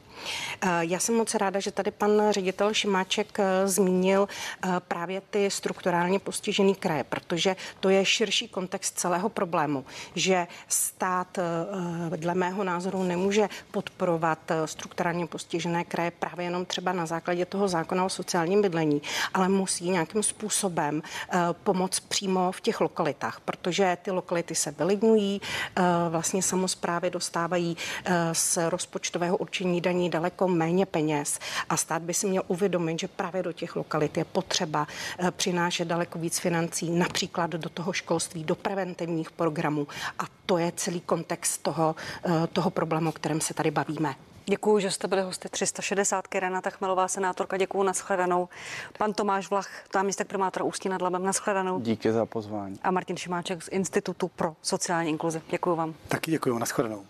Eh, 0.62 0.68
já 0.82 1.00
jsem 1.00 1.16
moc 1.16 1.36
ráda, 1.36 1.60
že 1.60 1.72
tady 1.72 1.92
pan 1.92 2.12
ředitel 2.32 2.74
Šimáček 2.74 3.40
eh, 3.40 3.68
zmínil 3.68 4.28
eh, 4.28 4.70
právě 4.88 5.22
ty 5.22 5.52
strukturálně 5.52 6.20
postižený 6.20 6.76
kraje, 6.76 7.04
protože 7.04 7.56
to 7.80 7.90
je 7.90 8.06
širší 8.06 8.48
kontext 8.48 9.00
celého 9.00 9.30
problému, 9.30 9.86
že 10.16 10.48
stát 10.68 11.40
dle 12.16 12.36
mého 12.36 12.64
názoru 12.64 13.04
nemůže 13.04 13.50
podporovat 13.72 14.40
strukturálně 14.66 15.28
postižené 15.28 15.84
kraje 15.84 16.12
právě 16.12 16.46
jenom 16.46 16.66
třeba 16.66 16.94
na 16.94 17.06
základě 17.06 17.46
toho 17.46 17.68
zákona 17.68 18.06
o 18.06 18.10
sociálním 18.10 18.62
bydlení, 18.62 19.02
ale 19.34 19.50
musí 19.50 19.90
nějakým 19.90 20.24
způsobem 20.24 21.02
pomoct 21.64 22.00
přímo 22.00 22.52
v 22.52 22.62
těch 22.62 22.82
lokalitách, 22.82 23.40
protože 23.40 23.98
ty 24.02 24.12
lokality 24.12 24.56
se 24.56 24.72
vylidňují, 24.72 25.42
vlastně 26.10 26.44
samozprávy 26.44 27.10
dostávají 27.10 27.78
z 28.34 28.58
rozpočtového 28.70 29.38
určení 29.38 29.82
daní 29.82 30.09
daleko 30.10 30.48
méně 30.48 30.86
peněz 30.86 31.40
a 31.70 31.78
stát 31.78 32.02
by 32.02 32.14
si 32.14 32.28
měl 32.28 32.44
uvědomit, 32.48 33.00
že 33.00 33.08
právě 33.08 33.44
do 33.44 33.54
těch 33.54 33.76
lokalit 33.76 34.18
je 34.18 34.26
potřeba 34.26 34.88
eh, 35.20 35.32
přinášet 35.32 35.86
daleko 35.86 36.20
víc 36.20 36.40
financí, 36.40 36.90
například 36.90 37.52
do 37.52 37.70
toho 37.70 37.94
školství, 37.94 38.44
do 38.44 38.56
preventivních 38.56 39.32
programů 39.32 39.88
a 40.20 40.24
to 40.46 40.58
je 40.58 40.72
celý 40.76 41.02
kontext 41.02 41.64
toho, 41.64 41.96
eh, 42.26 42.48
toho 42.48 42.70
problému, 42.70 43.10
o 43.10 43.14
kterém 43.14 43.42
se 43.42 43.54
tady 43.54 43.72
bavíme. 43.72 44.16
Děkuji, 44.50 44.80
že 44.80 44.92
jste 44.92 45.08
byli 45.08 45.22
hosty 45.22 45.50
360. 45.50 46.40
Renata 46.40 46.70
Chmelová, 46.70 47.08
senátorka, 47.08 47.58
děkuji, 47.58 47.84
nashledanou. 47.84 48.50
Pan 48.98 49.14
Tomáš 49.14 49.50
Vlach, 49.50 49.70
náměstek 49.96 50.28
primátora 50.28 50.66
Ústí 50.66 50.90
nad 50.90 51.02
Labem, 51.02 51.24
nashledanou. 51.24 51.80
Díky 51.80 52.12
za 52.12 52.26
pozvání. 52.26 52.80
A 52.84 52.92
Martin 52.92 53.18
Šimáček 53.18 53.64
z 53.64 53.68
Institutu 53.72 54.28
pro 54.28 54.56
sociální 54.62 55.10
inkluzi. 55.10 55.42
Děkuji 55.50 55.76
vám. 55.76 55.94
Taky 56.08 56.32
děkuji, 56.32 56.60
nashledanou. 56.60 57.06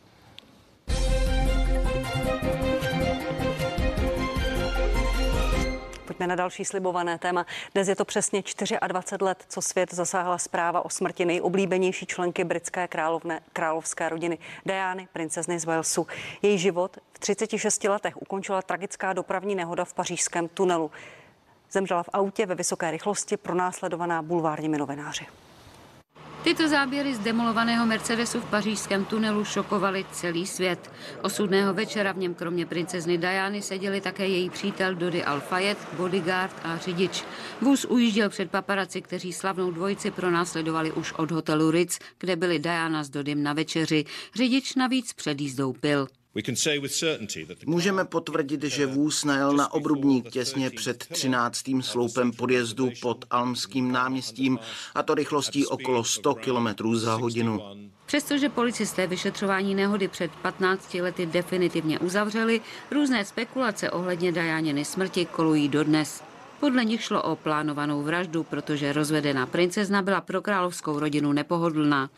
Pojďme 6.19 6.27
na 6.27 6.35
další 6.35 6.65
slibované 6.65 7.17
téma. 7.17 7.45
Dnes 7.73 7.87
je 7.87 7.95
to 7.95 8.05
přesně 8.05 8.43
24 8.87 9.23
let, 9.23 9.43
co 9.47 9.61
svět 9.61 9.93
zasáhla 9.93 10.37
zpráva 10.37 10.85
o 10.85 10.89
smrti 10.89 11.25
nejoblíbenější 11.25 12.05
členky 12.05 12.43
britské 12.43 12.87
královné, 12.87 13.39
královské 13.53 14.09
rodiny 14.09 14.37
Diany, 14.65 15.07
princezny 15.13 15.59
z 15.59 15.65
Walesu. 15.65 16.07
Její 16.41 16.57
život 16.57 16.97
v 17.13 17.19
36 17.19 17.83
letech 17.83 18.21
ukončila 18.21 18.61
tragická 18.61 19.13
dopravní 19.13 19.55
nehoda 19.55 19.85
v 19.85 19.93
pařížském 19.93 20.47
tunelu. 20.47 20.91
Zemřela 21.71 22.03
v 22.03 22.09
autě 22.13 22.45
ve 22.45 22.55
vysoké 22.55 22.91
rychlosti 22.91 23.37
pronásledovaná 23.37 24.21
bulvárními 24.21 24.77
novináři. 24.77 25.25
Tyto 26.43 26.67
záběry 26.67 27.15
z 27.15 27.19
demolovaného 27.19 27.85
Mercedesu 27.85 28.41
v 28.41 28.45
pařížském 28.45 29.05
tunelu 29.05 29.45
šokovaly 29.45 30.05
celý 30.11 30.47
svět. 30.47 30.91
Osudného 31.21 31.73
večera 31.73 32.11
v 32.11 32.17
něm 32.17 32.33
kromě 32.33 32.65
princezny 32.65 33.17
Diany 33.17 33.61
seděli 33.61 34.01
také 34.01 34.27
její 34.27 34.49
přítel 34.49 34.95
Dody 34.95 35.23
Alfayet, 35.23 35.77
bodyguard 35.97 36.55
a 36.63 36.77
řidič. 36.77 37.23
Vůz 37.61 37.85
ujížděl 37.85 38.29
před 38.29 38.51
paparaci, 38.51 39.01
kteří 39.01 39.33
slavnou 39.33 39.71
dvojici 39.71 40.11
pronásledovali 40.11 40.91
už 40.91 41.13
od 41.13 41.31
hotelu 41.31 41.71
Ritz, 41.71 41.99
kde 42.19 42.35
byli 42.35 42.59
Diana 42.59 43.03
s 43.03 43.09
Dodym 43.09 43.43
na 43.43 43.53
večeři. 43.53 44.05
Řidič 44.35 44.75
navíc 44.75 45.13
před 45.13 45.41
jízdou 45.41 45.73
pil. 45.73 46.07
Můžeme 47.65 48.05
potvrdit, 48.05 48.63
že 48.63 48.85
vůz 48.85 49.23
najel 49.23 49.53
na 49.53 49.73
obrubník 49.73 50.29
těsně 50.29 50.69
před 50.69 50.97
13. 50.97 51.63
sloupem 51.81 52.31
podjezdu 52.31 52.91
pod 53.01 53.25
Almským 53.29 53.91
náměstím 53.91 54.59
a 54.95 55.03
to 55.03 55.15
rychlostí 55.15 55.65
okolo 55.65 56.03
100 56.03 56.35
km 56.35 56.95
za 56.95 57.15
hodinu. 57.15 57.61
Přestože 58.05 58.49
policisté 58.49 59.07
vyšetřování 59.07 59.75
nehody 59.75 60.07
před 60.07 60.31
15 60.31 60.93
lety 60.93 61.25
definitivně 61.25 61.99
uzavřeli, 61.99 62.61
různé 62.91 63.25
spekulace 63.25 63.91
ohledně 63.91 64.31
Dajaniny 64.31 64.85
smrti 64.85 65.25
kolují 65.25 65.69
dodnes. 65.69 66.23
Podle 66.59 66.85
nich 66.85 67.03
šlo 67.03 67.23
o 67.23 67.35
plánovanou 67.35 68.03
vraždu, 68.03 68.43
protože 68.43 68.93
rozvedená 68.93 69.45
princezna 69.45 70.01
byla 70.01 70.21
pro 70.21 70.41
královskou 70.41 70.99
rodinu 70.99 71.33
nepohodlná. 71.33 72.09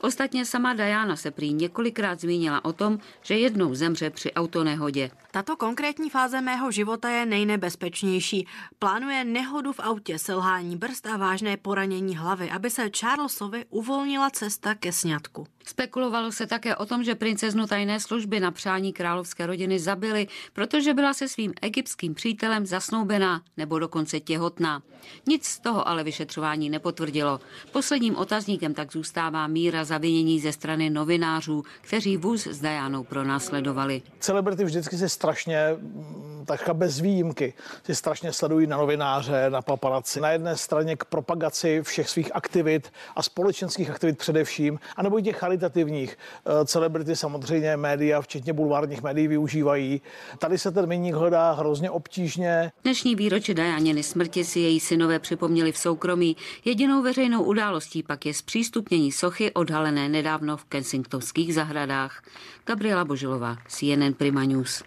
Ostatně 0.00 0.44
sama 0.44 0.74
Diana 0.74 1.16
se 1.16 1.30
prý 1.30 1.52
několikrát 1.52 2.20
zmínila 2.20 2.64
o 2.64 2.72
tom, 2.72 2.98
že 3.22 3.38
jednou 3.38 3.74
zemře 3.74 4.10
při 4.10 4.32
autonehodě. 4.32 5.10
Tato 5.30 5.56
konkrétní 5.56 6.10
fáze 6.10 6.40
mého 6.40 6.70
života 6.70 7.10
je 7.10 7.26
nejnebezpečnější. 7.26 8.46
Plánuje 8.78 9.24
nehodu 9.24 9.72
v 9.72 9.80
autě, 9.80 10.18
selhání 10.18 10.76
brzd 10.76 11.06
a 11.06 11.16
vážné 11.16 11.56
poranění 11.56 12.16
hlavy, 12.16 12.50
aby 12.50 12.70
se 12.70 12.90
Charlesovi 13.00 13.64
uvolnila 13.70 14.30
cesta 14.30 14.74
ke 14.74 14.92
sňatku. 14.92 15.46
Spekulovalo 15.66 16.32
se 16.32 16.46
také 16.46 16.76
o 16.76 16.86
tom, 16.86 17.04
že 17.04 17.14
princeznu 17.14 17.66
tajné 17.66 18.00
služby 18.00 18.40
na 18.40 18.50
přání 18.50 18.92
královské 18.92 19.46
rodiny 19.46 19.78
zabili, 19.78 20.28
protože 20.52 20.94
byla 20.94 21.14
se 21.14 21.28
svým 21.28 21.52
egyptským 21.62 22.14
přítelem 22.14 22.66
zasnoubená 22.66 23.42
nebo 23.56 23.78
dokonce 23.78 24.20
těhotná. 24.20 24.82
Nic 25.26 25.44
z 25.44 25.58
toho 25.58 25.88
ale 25.88 26.04
vyšetřování 26.04 26.70
nepotvrdilo. 26.70 27.40
Posledním 27.72 28.16
otazníkem 28.16 28.74
tak 28.74 28.92
zůstává 28.92 29.46
míra 29.70 29.84
zavinění 29.84 30.40
ze 30.40 30.52
strany 30.52 30.90
novinářů, 30.90 31.62
kteří 31.80 32.16
vůz 32.16 32.46
s 32.46 32.60
Dajánou 32.60 33.04
pronásledovali. 33.04 34.02
Celebrity 34.20 34.64
vždycky 34.64 34.96
se 34.96 35.08
strašně, 35.08 35.76
mm, 35.78 36.44
takhle 36.46 36.74
bez 36.74 37.00
výjimky, 37.00 37.54
si 37.86 37.94
strašně 37.94 38.32
sledují 38.32 38.66
na 38.66 38.76
novináře, 38.76 39.50
na 39.50 39.62
paparaci. 39.62 40.20
Na 40.20 40.30
jedné 40.30 40.56
straně 40.56 40.96
k 40.96 41.04
propagaci 41.04 41.80
všech 41.82 42.08
svých 42.08 42.36
aktivit 42.36 42.92
a 43.16 43.22
společenských 43.22 43.90
aktivit 43.90 44.18
především, 44.18 44.78
anebo 44.96 45.18
i 45.18 45.22
těch 45.22 45.36
charitativních. 45.36 46.18
Eh, 46.18 46.66
celebrity 46.66 47.16
samozřejmě 47.16 47.76
média, 47.76 48.20
včetně 48.20 48.52
bulvárních 48.52 49.02
médií, 49.02 49.28
využívají. 49.28 50.02
Tady 50.38 50.58
se 50.58 50.70
ten 50.70 50.86
minník 50.86 51.14
hledá 51.14 51.52
hrozně 51.52 51.90
obtížně. 51.90 52.72
Dnešní 52.82 53.14
výročí 53.14 53.54
Dajaniny 53.54 54.02
smrti 54.02 54.44
si 54.44 54.60
její 54.60 54.80
synové 54.80 55.18
připomněli 55.18 55.72
v 55.72 55.78
soukromí. 55.78 56.36
Jedinou 56.64 57.02
veřejnou 57.02 57.42
událostí 57.42 58.02
pak 58.02 58.26
je 58.26 58.34
zpřístupnění 58.34 59.12
sochy 59.12 59.52
odhalené 59.60 60.08
nedávno 60.08 60.56
v 60.56 60.64
Kensingtonských 60.64 61.54
zahradách. 61.54 62.22
Gabriela 62.64 63.04
Božilová, 63.04 63.56
CNN 63.68 64.16
Prima 64.16 64.44
News. 64.44 64.82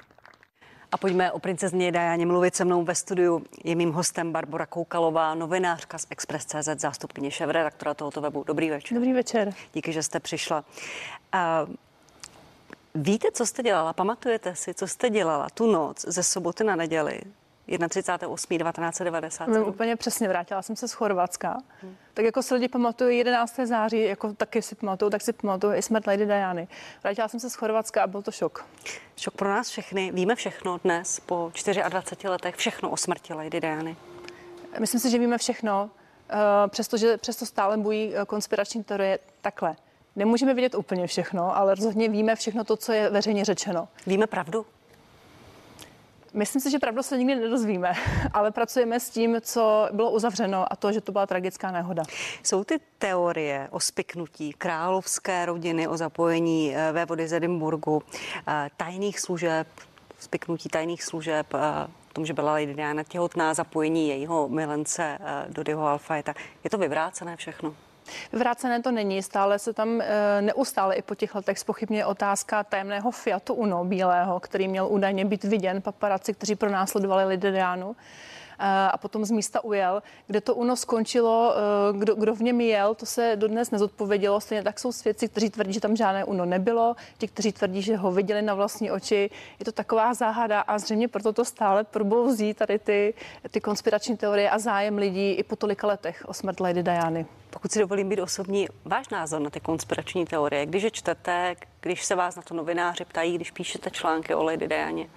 A 0.92 0.98
pojďme 0.98 1.32
o 1.32 1.40
princezně 1.40 1.92
Dajáně 1.92 2.26
mluvit 2.26 2.56
se 2.56 2.66
mnou 2.66 2.84
ve 2.84 2.96
studiu. 2.96 3.44
Je 3.64 3.76
mým 3.76 3.92
hostem 3.92 4.32
Barbara 4.32 4.66
Koukalová, 4.66 5.36
novinářka 5.36 5.98
z 5.98 6.08
Express.cz, 6.10 6.70
zástupkyně 6.78 7.32
šéf-redaktora 7.32 7.94
tohoto 7.94 8.22
webu. 8.22 8.44
Dobrý 8.48 8.70
večer. 8.70 8.96
Dobrý 8.96 9.14
večer. 9.14 9.54
Díky, 9.74 9.94
že 9.94 10.04
jste 10.04 10.20
přišla. 10.20 10.64
A 11.32 11.68
víte, 12.96 13.32
co 13.32 13.46
jste 13.46 13.64
dělala? 13.64 13.94
Pamatujete 13.94 14.56
si, 14.56 14.74
co 14.74 14.88
jste 14.88 15.10
dělala 15.10 15.50
tu 15.50 15.72
noc 15.72 16.06
ze 16.08 16.24
soboty 16.24 16.64
na 16.64 16.76
neděli? 16.76 17.22
31.8.1990. 17.68 19.54
Vím 19.54 19.68
úplně 19.68 19.96
přesně, 19.96 20.28
vrátila 20.28 20.62
jsem 20.62 20.76
se 20.76 20.88
z 20.88 20.94
Chorvatska. 20.94 21.58
Hmm. 21.82 21.96
Tak 22.14 22.26
jako 22.26 22.44
se 22.44 22.56
lidi 22.56 22.68
pamatují 22.68 23.18
11. 23.18 23.60
září, 23.64 24.02
jako 24.02 24.34
taky 24.34 24.62
si 24.62 24.76
pamatuju, 24.76 25.12
tak 25.12 25.22
si 25.22 25.34
pamatuju 25.34 25.74
i 25.74 25.82
smrt 25.82 26.08
Lady 26.08 26.26
Diany. 26.26 26.68
Vrátila 27.04 27.28
jsem 27.28 27.40
se 27.40 27.50
z 27.50 27.56
Chorvatska 27.56 28.04
a 28.04 28.08
byl 28.08 28.22
to 28.22 28.32
šok. 28.32 28.66
Šok 29.18 29.34
pro 29.34 29.50
nás 29.50 29.70
všechny. 29.70 30.12
Víme 30.12 30.36
všechno 30.36 30.80
dnes 30.84 31.20
po 31.20 31.52
24 31.90 32.30
letech, 32.30 32.56
všechno 32.56 32.90
o 32.90 32.98
smrti 32.98 33.34
Lady 33.34 33.62
Diany. 33.62 33.98
Myslím 34.80 35.02
si, 35.02 35.10
že 35.10 35.20
víme 35.20 35.38
všechno, 35.38 35.90
eh, 36.30 36.36
přestože 36.68 37.18
přesto 37.18 37.46
stále 37.46 37.78
bojí 37.78 38.16
eh, 38.16 38.26
konspirační 38.26 38.84
teorie 38.84 39.20
takhle. 39.42 39.76
Nemůžeme 40.16 40.54
vidět 40.54 40.76
úplně 40.76 41.08
všechno, 41.08 41.58
ale 41.58 41.76
rozhodně 41.76 42.10
víme 42.10 42.36
všechno 42.36 42.64
to, 42.64 42.78
co 42.78 42.92
je 42.92 43.10
veřejně 43.10 43.46
řečeno. 43.46 43.88
Víme 44.08 44.28
pravdu? 44.28 44.66
Myslím 46.34 46.62
si, 46.62 46.72
že 46.72 46.80
pravdu 46.80 47.04
se 47.04 47.18
nikdy 47.18 47.36
nedozvíme, 47.36 47.94
ale 48.34 48.52
pracujeme 48.52 49.00
s 49.00 49.10
tím, 49.10 49.38
co 49.42 49.90
bylo 49.92 50.12
uzavřeno 50.12 50.74
a 50.74 50.76
to, 50.76 50.92
že 50.92 51.02
to 51.02 51.12
byla 51.12 51.26
tragická 51.28 51.72
nehoda. 51.72 52.04
Jsou 52.44 52.64
ty 52.64 52.80
teorie 52.98 53.68
o 53.72 53.80
spiknutí 53.80 54.54
královské 54.54 55.46
rodiny, 55.46 55.88
o 55.88 55.98
zapojení 55.98 56.76
eh, 56.76 56.92
ve 56.92 57.06
vody 57.06 57.28
z 57.28 57.34
Edinburgu, 57.34 58.04
eh, 58.48 58.70
tajných 58.78 59.20
služeb, 59.20 59.68
spiknutí 60.20 60.70
tajných 60.70 61.04
služeb, 61.04 61.48
eh, 61.54 61.88
tom, 62.14 62.26
že 62.26 62.34
byla 62.34 62.52
Lady 62.52 62.74
Diana 62.74 63.04
těhotná, 63.04 63.54
zapojení 63.54 64.08
jejího 64.10 64.50
milence 64.50 65.18
Dodyho 65.50 65.88
Alfajeta. 65.88 66.34
Je 66.64 66.70
to 66.70 66.78
vyvrácené 66.78 67.38
všechno? 67.38 67.76
Vyvrácené 68.34 68.82
to 68.82 68.92
není, 68.92 69.24
stále 69.24 69.60
se 69.60 69.74
tam 69.74 70.02
e, 70.02 70.42
neustále 70.42 70.96
i 70.96 71.02
po 71.02 71.16
těch 71.16 71.36
letech 71.36 71.60
spochybně 71.60 72.06
otázka 72.06 72.64
tajemného 72.64 73.12
Fiatu 73.12 73.54
Uno 73.54 73.86
bílého, 73.86 74.40
který 74.40 74.68
měl 74.68 74.88
údajně 74.88 75.26
být 75.26 75.44
viděn 75.44 75.82
paparaci, 75.82 76.34
kteří 76.34 76.56
pronásledovali 76.56 77.26
Lidianu 77.26 77.96
eh, 78.00 78.33
a 78.66 78.98
potom 78.98 79.26
z 79.26 79.32
místa 79.32 79.64
ujel. 79.64 80.04
Kde 80.28 80.42
to 80.42 80.56
UNO 80.56 80.76
skončilo, 80.76 81.56
eh, 81.56 81.98
kdo, 81.98 82.16
kdo 82.16 82.36
v 82.36 82.40
něm 82.40 82.62
jel, 82.62 82.96
to 82.96 83.06
se 83.06 83.36
dodnes 83.36 83.72
nezodpovědělo. 83.72 84.42
Stejně 84.42 84.64
tak 84.64 84.80
jsou 84.80 84.92
svědci, 84.92 85.30
kteří 85.30 85.50
tvrdí, 85.50 85.74
že 85.74 85.80
tam 85.80 85.96
žádné 85.96 86.26
UNO 86.26 86.46
nebylo, 86.46 86.96
ti, 87.18 87.28
kteří 87.28 87.52
tvrdí, 87.52 87.82
že 87.82 87.96
ho 87.96 88.12
viděli 88.12 88.42
na 88.42 88.54
vlastní 88.54 88.92
oči. 88.92 89.30
Je 89.60 89.66
to 89.66 89.72
taková 89.72 90.14
záhada 90.14 90.62
a 90.62 90.78
zřejmě 90.78 91.08
proto 91.08 91.34
to 91.34 91.46
stále 91.46 91.84
probouzí 91.84 92.54
tady 92.54 92.80
ty, 92.80 93.14
ty 93.52 93.62
konspirační 93.62 94.18
teorie 94.18 94.50
a 94.50 94.60
zájem 94.60 94.98
lidí 94.98 95.32
i 95.32 95.44
po 95.44 95.56
tolika 95.56 95.88
letech 95.88 96.24
o 96.28 96.34
smrt 96.34 96.60
Lady 96.60 96.84
Diany. 96.84 97.26
Pokud 97.50 97.72
si 97.72 97.80
dovolím 97.80 98.10
být 98.10 98.20
osobní, 98.20 98.68
váš 98.86 99.10
názor 99.10 99.42
na 99.42 99.50
ty 99.50 99.60
konspirační 99.60 100.26
teorie, 100.26 100.66
když 100.66 100.84
je 100.84 100.92
čtete, 100.92 101.56
když 101.80 102.06
se 102.06 102.16
vás 102.16 102.36
na 102.36 102.42
to 102.42 102.54
novináři 102.54 103.06
ptají, 103.06 103.36
když 103.36 103.52
píšete 103.52 103.92
články 103.92 104.36
o 104.36 104.44
Lady 104.44 104.68
Dianě. 104.68 105.10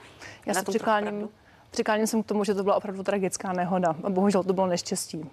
Já 0.46 0.54
se 0.54 0.62
přikláním, 0.62 1.28
přikláním 1.70 2.06
jsem 2.06 2.22
k 2.22 2.26
tomu, 2.26 2.44
že 2.44 2.54
to 2.54 2.62
byla 2.62 2.76
opravdu 2.76 3.02
tragická 3.02 3.52
nehoda 3.52 3.96
a 4.04 4.10
bohužel 4.10 4.44
to 4.44 4.52
bylo 4.52 4.66
neštěstí. 4.66 5.30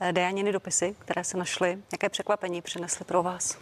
Eh, 0.00 0.12
Dianiny 0.12 0.52
dopisy, 0.52 0.94
které 0.98 1.24
se 1.24 1.36
našly, 1.36 1.78
jaké 1.92 2.08
překvapení 2.08 2.62
přinesly 2.62 3.04
pro 3.04 3.22
vás? 3.22 3.58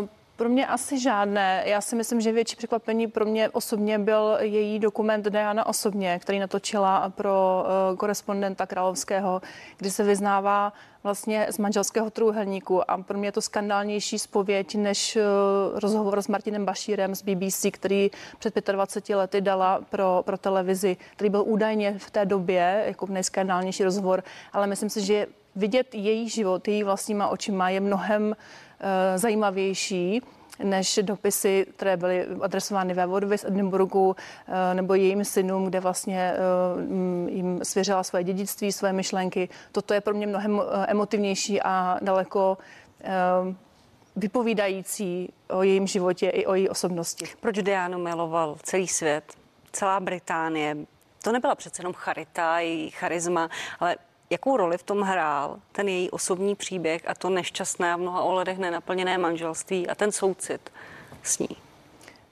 Uh, 0.00 0.08
pro 0.40 0.48
mě 0.48 0.66
asi 0.66 0.98
žádné. 0.98 1.62
Já 1.66 1.80
si 1.80 1.96
myslím, 1.96 2.20
že 2.20 2.32
větší 2.32 2.56
překvapení 2.56 3.06
pro 3.06 3.24
mě 3.24 3.48
osobně 3.48 3.98
byl 3.98 4.36
její 4.40 4.78
dokument 4.78 5.24
Diana 5.24 5.66
osobně, 5.66 6.18
který 6.18 6.38
natočila 6.38 7.08
pro 7.08 7.64
uh, 7.90 7.96
korespondenta 7.96 8.66
Královského, 8.66 9.42
kdy 9.76 9.90
se 9.90 10.04
vyznává 10.04 10.72
vlastně 11.02 11.46
z 11.50 11.58
manželského 11.58 12.10
trůhelníku 12.10 12.90
a 12.90 12.98
pro 12.98 13.18
mě 13.18 13.28
je 13.28 13.32
to 13.32 13.40
skandálnější 13.40 14.18
spověď 14.18 14.74
než 14.74 15.16
uh, 15.16 15.78
rozhovor 15.78 16.22
s 16.22 16.28
Martinem 16.28 16.64
Bašírem 16.64 17.14
z 17.14 17.22
BBC, 17.22 17.66
který 17.70 18.10
před 18.38 18.68
25 18.72 19.16
lety 19.16 19.40
dala 19.40 19.80
pro, 19.90 20.22
pro 20.24 20.38
televizi, 20.38 20.96
který 21.16 21.30
byl 21.30 21.42
údajně 21.46 21.98
v 21.98 22.10
té 22.10 22.26
době 22.26 22.84
jako 22.86 23.06
nejskandálnější 23.06 23.84
rozhovor, 23.84 24.22
ale 24.52 24.66
myslím 24.66 24.90
si, 24.90 25.04
že 25.04 25.26
vidět 25.56 25.94
její 25.94 26.28
život, 26.28 26.68
její 26.68 26.84
vlastníma 26.84 27.28
očima 27.28 27.70
je 27.70 27.80
mnohem 27.80 28.34
Eh, 28.34 28.69
zajímavější 29.16 30.22
než 30.62 30.98
dopisy, 31.02 31.66
které 31.76 31.96
byly 31.96 32.26
adresovány 32.40 32.94
vévodovi 32.94 33.38
z 33.38 33.44
Edinburgu 33.44 34.16
eh, 34.48 34.74
nebo 34.74 34.94
jejím 34.94 35.24
synům, 35.24 35.64
kde 35.64 35.80
vlastně 35.80 36.34
eh, 36.34 37.30
jim 37.30 37.60
svěřila 37.62 38.02
svoje 38.02 38.24
dědictví, 38.24 38.72
své 38.72 38.92
myšlenky. 38.92 39.48
Toto 39.72 39.94
je 39.94 40.00
pro 40.00 40.14
mě 40.14 40.26
mnohem 40.26 40.62
emotivnější 40.86 41.62
a 41.62 41.98
daleko 42.02 42.58
vypovídající 44.16 45.32
o 45.50 45.62
jejím 45.62 45.86
životě 45.86 46.28
i 46.28 46.46
o 46.46 46.54
její 46.54 46.68
osobnosti. 46.68 47.24
Proč 47.40 47.56
Dianu 47.56 47.98
miloval 47.98 48.56
celý 48.62 48.88
svět, 48.88 49.24
celá 49.72 50.00
Británie? 50.00 50.76
To 51.24 51.32
nebyla 51.32 51.54
přece 51.54 51.80
jenom 51.80 51.92
charita, 51.92 52.58
její 52.58 52.90
charisma, 52.90 53.48
ale 53.80 53.96
Jakou 54.32 54.56
roli 54.56 54.78
v 54.78 54.82
tom 54.82 55.00
hrál 55.00 55.56
ten 55.72 55.88
její 55.88 56.10
osobní 56.10 56.54
příběh 56.54 57.02
a 57.08 57.14
to 57.14 57.30
nešťastné 57.30 57.92
a 57.92 57.96
v 57.96 58.00
mnoha 58.00 58.22
ohledech 58.22 58.58
nenaplněné 58.58 59.18
manželství 59.18 59.88
a 59.88 59.94
ten 59.94 60.12
soucit 60.12 60.72
s 61.22 61.38
ní? 61.38 61.48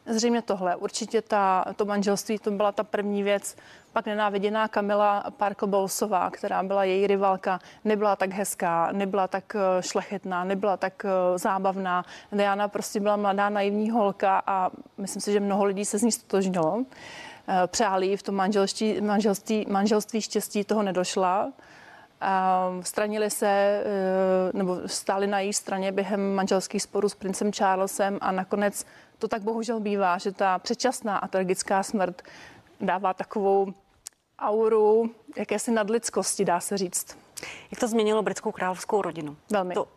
Zřejmě 0.06 0.42
tohle. 0.42 0.76
Určitě 0.76 1.22
ta, 1.22 1.64
to 1.76 1.84
manželství, 1.84 2.38
to 2.38 2.50
byla 2.50 2.72
ta 2.72 2.84
první 2.84 3.22
věc. 3.22 3.56
Pak 3.92 4.06
nenáviděná 4.06 4.68
Kamila 4.68 5.24
Parklbousová, 5.37 6.30
která 6.30 6.62
byla 6.62 6.84
její 6.84 7.06
rivalka, 7.06 7.61
nebyla 7.84 8.16
tak 8.16 8.30
hezká, 8.30 8.92
nebyla 8.92 9.28
tak 9.28 9.56
eh, 9.56 9.82
šlechetná, 9.82 10.44
nebyla 10.44 10.76
tak 10.76 11.04
eh, 11.04 11.38
zábavná. 11.38 12.04
Diana 12.32 12.68
prostě 12.68 13.00
byla 13.00 13.16
mladá 13.16 13.48
naivní 13.48 13.90
holka 13.90 14.42
a 14.46 14.70
myslím 14.98 15.22
si, 15.22 15.32
že 15.32 15.40
mnoho 15.40 15.64
lidí 15.64 15.84
se 15.84 15.98
z 15.98 16.02
ní 16.02 16.12
stotožnilo. 16.12 16.84
Eh, 17.48 17.66
přáli 17.66 18.16
v 18.16 18.22
tom 18.22 18.34
manželství, 18.34 19.00
manželství, 19.00 19.66
manželství 19.68 20.20
štěstí 20.20 20.64
toho 20.64 20.82
nedošla 20.82 21.52
stranili 22.83 23.31
se 23.31 23.48
eh, 23.48 23.85
nebo 24.52 24.81
stáli 24.87 25.26
na 25.26 25.40
její 25.40 25.52
straně 25.52 25.92
během 25.92 26.35
manželských 26.35 26.83
sporů 26.83 27.09
s 27.09 27.14
princem 27.14 27.52
Charlesem 27.52 28.18
a 28.20 28.33
nakonec 28.33 28.87
to 29.18 29.28
tak 29.28 29.42
bohužel 29.42 29.81
bývá, 29.81 30.18
že 30.18 30.33
ta 30.33 30.59
předčasná 30.59 31.18
a 31.18 31.28
tragická 31.28 31.83
smrt 31.83 32.22
dává 32.81 33.14
takovou 33.14 33.72
auru 34.38 35.11
jakési 35.37 35.70
nadlidskosti, 35.70 36.44
dá 36.44 36.61
se 36.61 36.78
říct. 36.78 37.18
Jak 37.70 37.81
to 37.81 37.88
změnilo 37.88 38.22
britskou 38.22 38.52
královskou 38.52 39.02
rodinu? 39.02 39.37
Velmi. 39.52 39.74
To, 39.74 39.88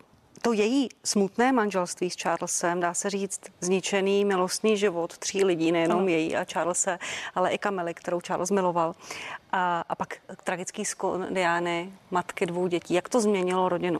to 0.41 0.53
její 0.53 0.89
smutné 1.03 1.51
manželství 1.51 2.09
s 2.09 2.15
Charlesem, 2.21 2.79
dá 2.79 2.93
se 2.93 3.09
říct, 3.09 3.41
zničený 3.59 4.25
milostný 4.25 4.77
život 4.77 5.17
tří 5.17 5.43
lidí, 5.43 5.71
nejenom 5.71 5.99
ano. 5.99 6.07
její 6.07 6.35
a 6.35 6.45
Charlesa, 6.53 6.99
ale 7.35 7.51
i 7.51 7.57
Kamely, 7.57 7.93
kterou 7.93 8.21
Charles 8.21 8.51
miloval. 8.51 8.95
A, 9.51 9.83
a 9.89 9.95
pak 9.95 10.17
tragický 10.43 10.85
skon 10.85 11.27
Diany, 11.29 11.93
matky 12.11 12.45
dvou 12.45 12.67
dětí. 12.67 12.93
Jak 12.93 13.09
to 13.09 13.21
změnilo 13.21 13.69
rodinu? 13.69 13.99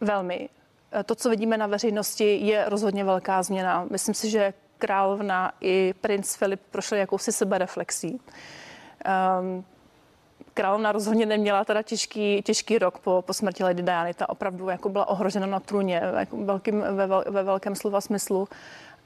Velmi. 0.00 0.48
To, 1.04 1.14
co 1.14 1.30
vidíme 1.30 1.56
na 1.56 1.66
veřejnosti, 1.66 2.36
je 2.36 2.64
rozhodně 2.68 3.04
velká 3.04 3.42
změna. 3.42 3.86
Myslím 3.90 4.14
si, 4.14 4.30
že 4.30 4.54
královna 4.78 5.52
i 5.60 5.94
princ 6.00 6.34
Filip 6.36 6.60
prošli 6.70 6.98
jakousi 6.98 7.32
sebereflexí. 7.32 8.20
Um, 9.40 9.64
královna 10.54 10.92
rozhodně 10.92 11.26
neměla 11.26 11.64
teda 11.64 11.82
těžký, 11.82 12.42
těžký 12.42 12.78
rok 12.78 12.98
po, 12.98 13.22
po 13.26 13.32
smrti 13.32 13.64
Lady 13.64 13.82
Diany. 13.82 14.14
Ta 14.14 14.28
opravdu 14.28 14.68
jako 14.68 14.88
byla 14.88 15.08
ohrožena 15.08 15.46
na 15.46 15.60
trůně 15.60 16.02
jako 16.18 16.36
velkým, 16.36 16.80
ve, 16.80 17.06
ve 17.06 17.42
velkém 17.42 17.74
slova 17.74 18.00
smyslu. 18.00 18.48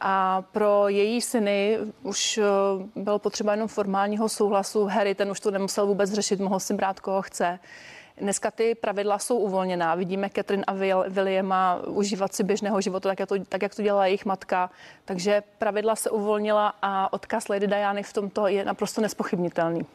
A 0.01 0.43
pro 0.53 0.89
její 0.89 1.21
syny 1.21 1.79
už 2.03 2.39
eh, 2.39 2.43
bylo 2.97 3.19
potřeba 3.19 3.53
jenom 3.53 3.69
formálního 3.69 4.29
souhlasu. 4.29 4.85
Harry 4.85 5.15
ten 5.15 5.31
už 5.31 5.41
to 5.41 5.51
nemusel 5.51 5.87
vůbec 5.87 6.13
řešit, 6.13 6.41
mohl 6.41 6.61
si 6.61 6.75
brát, 6.75 7.01
koho 7.01 7.23
chce. 7.23 7.59
Dneska 8.17 8.51
ty 8.51 8.75
pravidla 8.75 9.19
jsou 9.19 9.37
uvolněná. 9.37 9.95
Vidíme 9.95 10.31
Catherine 10.31 10.65
a 10.65 10.73
Williama 11.09 11.81
užívat 11.87 12.35
si 12.35 12.45
běžného 12.45 12.81
života, 12.81 13.09
tak, 13.09 13.21
jak 13.21 13.29
to, 13.29 13.35
tak 13.49 13.63
jak 13.63 13.75
to 13.75 13.83
dělala 13.83 14.07
jejich 14.07 14.25
matka. 14.25 14.71
Takže 15.05 15.43
pravidla 15.59 15.97
se 15.97 16.11
uvolnila 16.11 16.75
a 16.83 17.13
odkaz 17.13 17.49
Lady 17.49 17.67
Diany 17.67 18.03
v 18.03 18.13
tomto 18.13 18.47
je 18.47 18.65
naprosto 18.65 19.01
nespochybnitelný. 19.01 19.87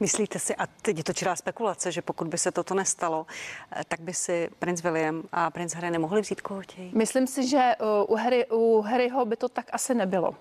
Myslíte 0.00 0.38
si, 0.38 0.56
a 0.56 0.66
teď 0.82 0.98
je 0.98 1.04
to 1.04 1.12
čirá 1.12 1.36
spekulace, 1.36 1.92
že 1.92 2.02
pokud 2.02 2.28
by 2.28 2.38
se 2.38 2.52
toto 2.52 2.74
nestalo, 2.74 3.26
eh, 3.72 3.82
tak 3.88 4.00
by 4.00 4.14
si 4.14 4.48
princ 4.58 4.82
William 4.82 5.22
a 5.32 5.50
princ 5.50 5.74
Harry 5.74 5.90
nemohli 5.90 6.20
vzít 6.20 6.40
koho 6.40 6.60
chtějí? 6.60 6.90
Myslím 6.94 7.26
si, 7.26 7.48
že 7.48 7.58
eh, 7.58 7.76
u, 8.08 8.14
Harry, 8.14 8.46
u 8.46 8.80
Harryho 8.80 9.24
by 9.24 9.36
to 9.36 9.48
tak 9.48 9.66
asi 9.72 9.94
nebylo. 9.94 10.34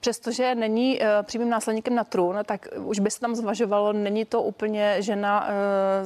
Přestože 0.00 0.54
není 0.54 1.00
uh, 1.00 1.06
přímým 1.22 1.50
následníkem 1.50 1.94
na 1.94 2.04
trůn, 2.04 2.38
tak 2.44 2.68
už 2.78 2.98
by 2.98 3.10
se 3.10 3.20
tam 3.20 3.34
zvažovalo, 3.34 3.92
není 3.92 4.24
to 4.24 4.42
úplně 4.42 5.02
žena 5.02 5.46
uh, 5.46 5.52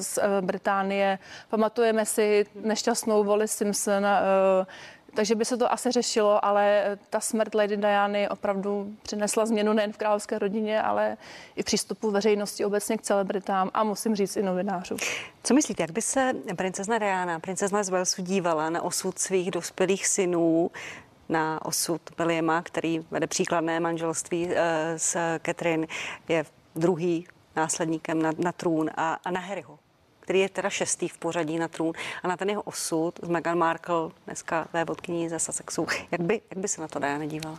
z 0.02 0.18
uh, 0.18 0.46
Británie. 0.46 1.18
Pamatujeme 1.48 2.06
si 2.06 2.46
nešťastnou 2.54 3.24
voli 3.24 3.48
Simpson, 3.48 4.04
uh, 4.04 4.66
takže 5.14 5.34
by 5.34 5.44
se 5.44 5.56
to 5.56 5.72
asi 5.72 5.90
řešilo, 5.90 6.44
ale 6.44 6.98
ta 7.10 7.20
smrt 7.20 7.54
Lady 7.54 7.76
Diany 7.76 8.28
opravdu 8.28 8.94
přinesla 9.02 9.46
změnu 9.46 9.72
nejen 9.72 9.92
v 9.92 9.96
královské 9.96 10.38
rodině, 10.38 10.82
ale 10.82 11.16
i 11.56 11.62
přístupu 11.62 12.10
veřejnosti 12.10 12.64
obecně 12.64 12.98
k 12.98 13.02
celebritám 13.02 13.70
a 13.74 13.84
musím 13.84 14.14
říct 14.14 14.36
i 14.36 14.42
novinářů. 14.42 14.96
Co 15.42 15.54
myslíte, 15.54 15.82
jak 15.82 15.90
by 15.90 16.02
se 16.02 16.32
princezna 16.56 16.98
Diana, 16.98 17.40
princezna 17.40 17.82
z 17.82 17.88
Walesu 17.88 18.22
dívala 18.22 18.70
na 18.70 18.82
osud 18.82 19.18
svých 19.18 19.50
dospělých 19.50 20.06
synů, 20.06 20.70
na 21.28 21.64
osud 21.64 22.02
Williama, 22.18 22.62
který 22.62 23.06
vede 23.10 23.26
příkladné 23.26 23.80
manželství 23.80 24.48
eh, 24.50 24.98
s 24.98 25.38
Catherine, 25.46 25.86
je 26.28 26.44
druhý 26.76 27.26
následníkem 27.56 28.22
na, 28.22 28.30
na 28.38 28.52
trůn 28.52 28.90
a, 28.96 29.14
a 29.24 29.30
na 29.30 29.40
Harryho 29.40 29.78
který 30.30 30.40
je 30.40 30.48
teda 30.48 30.70
šestý 30.70 31.08
v 31.08 31.18
pořadí 31.18 31.58
na 31.58 31.68
trůn 31.68 31.92
a 32.22 32.28
na 32.28 32.36
ten 32.36 32.50
jeho 32.50 32.62
osud 32.62 33.12
z 33.22 33.28
Meghan 33.28 33.58
Markle, 33.58 34.10
dneska 34.26 34.68
vévodkyní 34.72 35.28
ze 35.28 35.38
Sussexu. 35.38 35.86
Jak 36.10 36.20
by, 36.20 36.40
jak 36.50 36.58
by 36.58 36.68
se 36.68 36.80
na 36.80 36.88
to 36.88 36.98
Diana 36.98 37.26
dívala? 37.26 37.58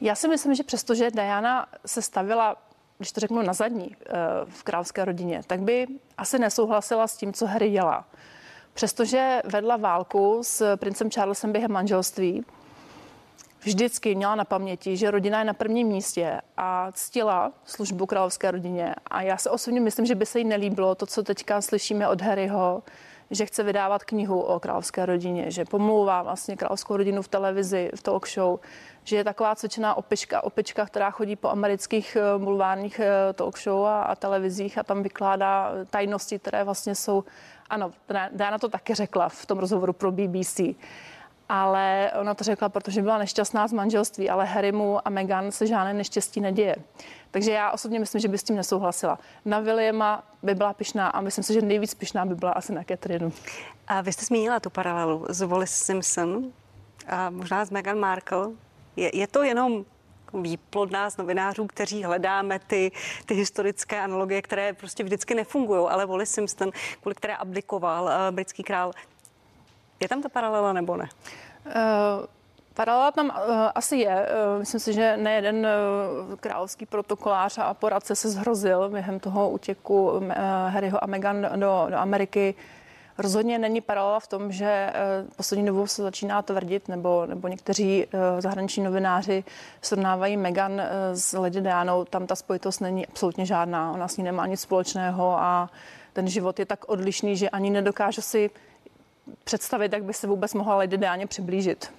Já 0.00 0.14
si 0.14 0.28
myslím, 0.28 0.54
že 0.54 0.62
přestože 0.62 1.10
Diana 1.10 1.66
se 1.86 2.02
stavila 2.02 2.56
když 2.98 3.12
to 3.12 3.20
řeknu 3.20 3.42
na 3.42 3.52
zadní 3.52 3.96
eh, 4.00 4.12
v 4.48 4.62
královské 4.62 5.04
rodině, 5.04 5.42
tak 5.46 5.60
by 5.60 5.86
asi 6.18 6.38
nesouhlasila 6.38 7.06
s 7.06 7.16
tím, 7.16 7.32
co 7.32 7.46
Harry 7.46 7.70
dělá. 7.70 8.04
Přestože 8.74 9.42
vedla 9.44 9.76
válku 9.76 10.40
s 10.42 10.76
princem 10.76 11.10
Charlesem 11.10 11.52
během 11.52 11.72
manželství, 11.72 12.44
vždycky 13.60 14.14
měla 14.14 14.34
na 14.34 14.44
paměti, 14.44 14.96
že 14.96 15.10
rodina 15.10 15.38
je 15.38 15.44
na 15.44 15.54
prvním 15.54 15.88
místě 15.88 16.40
a 16.56 16.92
ctila 16.92 17.52
službu 17.64 18.06
královské 18.06 18.50
rodině. 18.50 18.94
A 19.06 19.22
já 19.22 19.36
se 19.36 19.50
osobně 19.50 19.80
myslím, 19.80 20.06
že 20.06 20.14
by 20.14 20.26
se 20.26 20.38
jí 20.38 20.44
nelíbilo 20.44 20.94
to, 20.94 21.06
co 21.06 21.22
teďka 21.22 21.60
slyšíme 21.60 22.08
od 22.08 22.20
Harryho, 22.20 22.82
že 23.30 23.46
chce 23.46 23.62
vydávat 23.62 24.04
knihu 24.04 24.40
o 24.40 24.60
královské 24.60 25.06
rodině, 25.06 25.50
že 25.50 25.64
pomlouvá 25.64 26.22
vlastně 26.22 26.56
královskou 26.56 26.96
rodinu 26.96 27.22
v 27.22 27.28
televizi, 27.28 27.90
v 27.94 28.02
talk 28.02 28.28
show, 28.28 28.58
že 29.04 29.16
je 29.16 29.24
taková 29.24 29.54
cvičená 29.54 29.94
opička, 29.94 30.44
opička, 30.44 30.86
která 30.86 31.10
chodí 31.10 31.36
po 31.36 31.48
amerických 31.48 32.16
eh, 32.16 32.38
bulvárních 32.38 33.00
eh, 33.00 33.32
talk 33.32 33.58
show 33.58 33.84
a, 33.84 34.02
a 34.02 34.14
televizích 34.14 34.78
a 34.78 34.82
tam 34.82 35.02
vykládá 35.02 35.72
tajnosti, 35.90 36.38
které 36.38 36.64
vlastně 36.64 36.94
jsou, 36.94 37.24
ano, 37.70 37.90
Diana 38.32 38.58
to 38.58 38.68
taky 38.68 38.94
řekla 38.94 39.28
v 39.28 39.46
tom 39.46 39.58
rozhovoru 39.58 39.92
pro 39.92 40.12
BBC, 40.12 40.60
ale 41.52 42.12
ona 42.20 42.34
to 42.34 42.44
řekla, 42.44 42.68
protože 42.68 43.02
byla 43.02 43.18
nešťastná 43.18 43.68
z 43.68 43.72
manželství, 43.72 44.30
ale 44.30 44.44
Harrymu 44.44 45.06
a 45.06 45.10
Meghan 45.10 45.52
se 45.52 45.66
žádné 45.66 45.94
neštěstí 45.94 46.40
neděje. 46.40 46.76
Takže 47.30 47.50
já 47.50 47.70
osobně 47.70 47.98
myslím, 47.98 48.20
že 48.20 48.28
by 48.28 48.38
s 48.38 48.42
tím 48.42 48.56
nesouhlasila. 48.56 49.18
Na 49.44 49.58
Williama 49.60 50.22
by 50.42 50.54
byla 50.54 50.72
pišná 50.72 51.08
a 51.08 51.20
myslím 51.20 51.44
si, 51.44 51.54
že 51.54 51.60
nejvíc 51.60 51.94
pišná 51.94 52.26
by 52.26 52.34
byla 52.34 52.52
asi 52.52 52.72
na 52.72 52.84
Catherine. 52.84 53.30
A 53.88 54.00
vy 54.00 54.12
jste 54.12 54.24
zmínila 54.24 54.60
tu 54.60 54.70
paralelu 54.70 55.26
s 55.28 55.40
Wallis 55.40 55.70
Simpson 55.70 56.52
a 57.06 57.30
možná 57.30 57.64
s 57.64 57.70
Meghan 57.70 57.98
Markle. 57.98 58.48
Je, 58.96 59.16
je 59.16 59.26
to 59.26 59.42
jenom 59.42 59.84
výplod 60.34 60.90
nás 60.90 61.16
novinářů, 61.16 61.66
kteří 61.66 62.04
hledáme 62.04 62.58
ty, 62.58 62.92
ty 63.26 63.34
historické 63.34 64.00
analogie, 64.00 64.42
které 64.42 64.72
prostě 64.72 65.04
vždycky 65.04 65.34
nefungují, 65.34 65.88
ale 65.88 66.06
Wallis 66.06 66.30
Simpson, 66.30 66.70
kvůli 67.00 67.14
které 67.14 67.36
abdikoval 67.36 68.04
uh, 68.04 68.10
britský 68.34 68.62
král, 68.62 68.92
je 70.00 70.08
tam 70.08 70.22
ta 70.22 70.28
paralela 70.28 70.72
nebo 70.72 70.96
ne? 70.96 71.08
Uh, 71.66 72.26
Paralela 72.74 73.10
tam 73.10 73.26
uh, 73.26 73.32
asi 73.74 73.96
je. 73.96 74.26
Uh, 74.54 74.58
myslím 74.58 74.80
si, 74.80 74.92
že 74.92 75.16
nejeden 75.16 75.66
uh, 75.66 76.36
královský 76.36 76.86
protokolář 76.86 77.58
a 77.58 77.74
poradce 77.74 78.16
se 78.16 78.28
zhrozil 78.30 78.88
během 78.88 79.20
toho 79.20 79.50
útěku 79.50 80.10
uh, 80.10 80.28
Harryho 80.68 81.04
a 81.04 81.06
Meghan 81.06 81.42
do, 81.42 81.86
do 81.90 81.96
Ameriky. 81.96 82.54
Rozhodně 83.18 83.58
není 83.58 83.80
paralela 83.80 84.20
v 84.20 84.26
tom, 84.26 84.52
že 84.52 84.92
uh, 84.92 85.30
poslední 85.36 85.66
dobou 85.66 85.86
se 85.86 86.02
začíná 86.02 86.42
tvrdit, 86.42 86.88
nebo, 86.88 87.26
nebo 87.26 87.48
někteří 87.48 88.06
uh, 88.06 88.20
zahraniční 88.40 88.84
novináři 88.84 89.44
srovnávají 89.82 90.36
Meghan 90.36 90.72
uh, 90.72 90.80
s 91.12 91.32
Lady 91.38 91.60
Dianou. 91.60 92.04
Tam 92.04 92.26
ta 92.26 92.36
spojitost 92.36 92.80
není 92.80 93.06
absolutně 93.06 93.46
žádná. 93.46 93.92
Ona 93.92 94.08
s 94.08 94.16
ní 94.16 94.24
nemá 94.24 94.46
nic 94.46 94.60
společného 94.60 95.40
a 95.40 95.70
ten 96.12 96.28
život 96.28 96.58
je 96.58 96.66
tak 96.66 96.88
odlišný, 96.88 97.36
že 97.36 97.50
ani 97.50 97.70
nedokážu 97.70 98.22
si 98.22 98.50
představit, 99.44 99.92
jak 99.92 100.04
by 100.04 100.14
se 100.14 100.26
vůbec 100.26 100.54
mohla 100.54 100.76
Lady 100.76 100.98
Diana 100.98 101.26
přiblížit. 101.26 101.92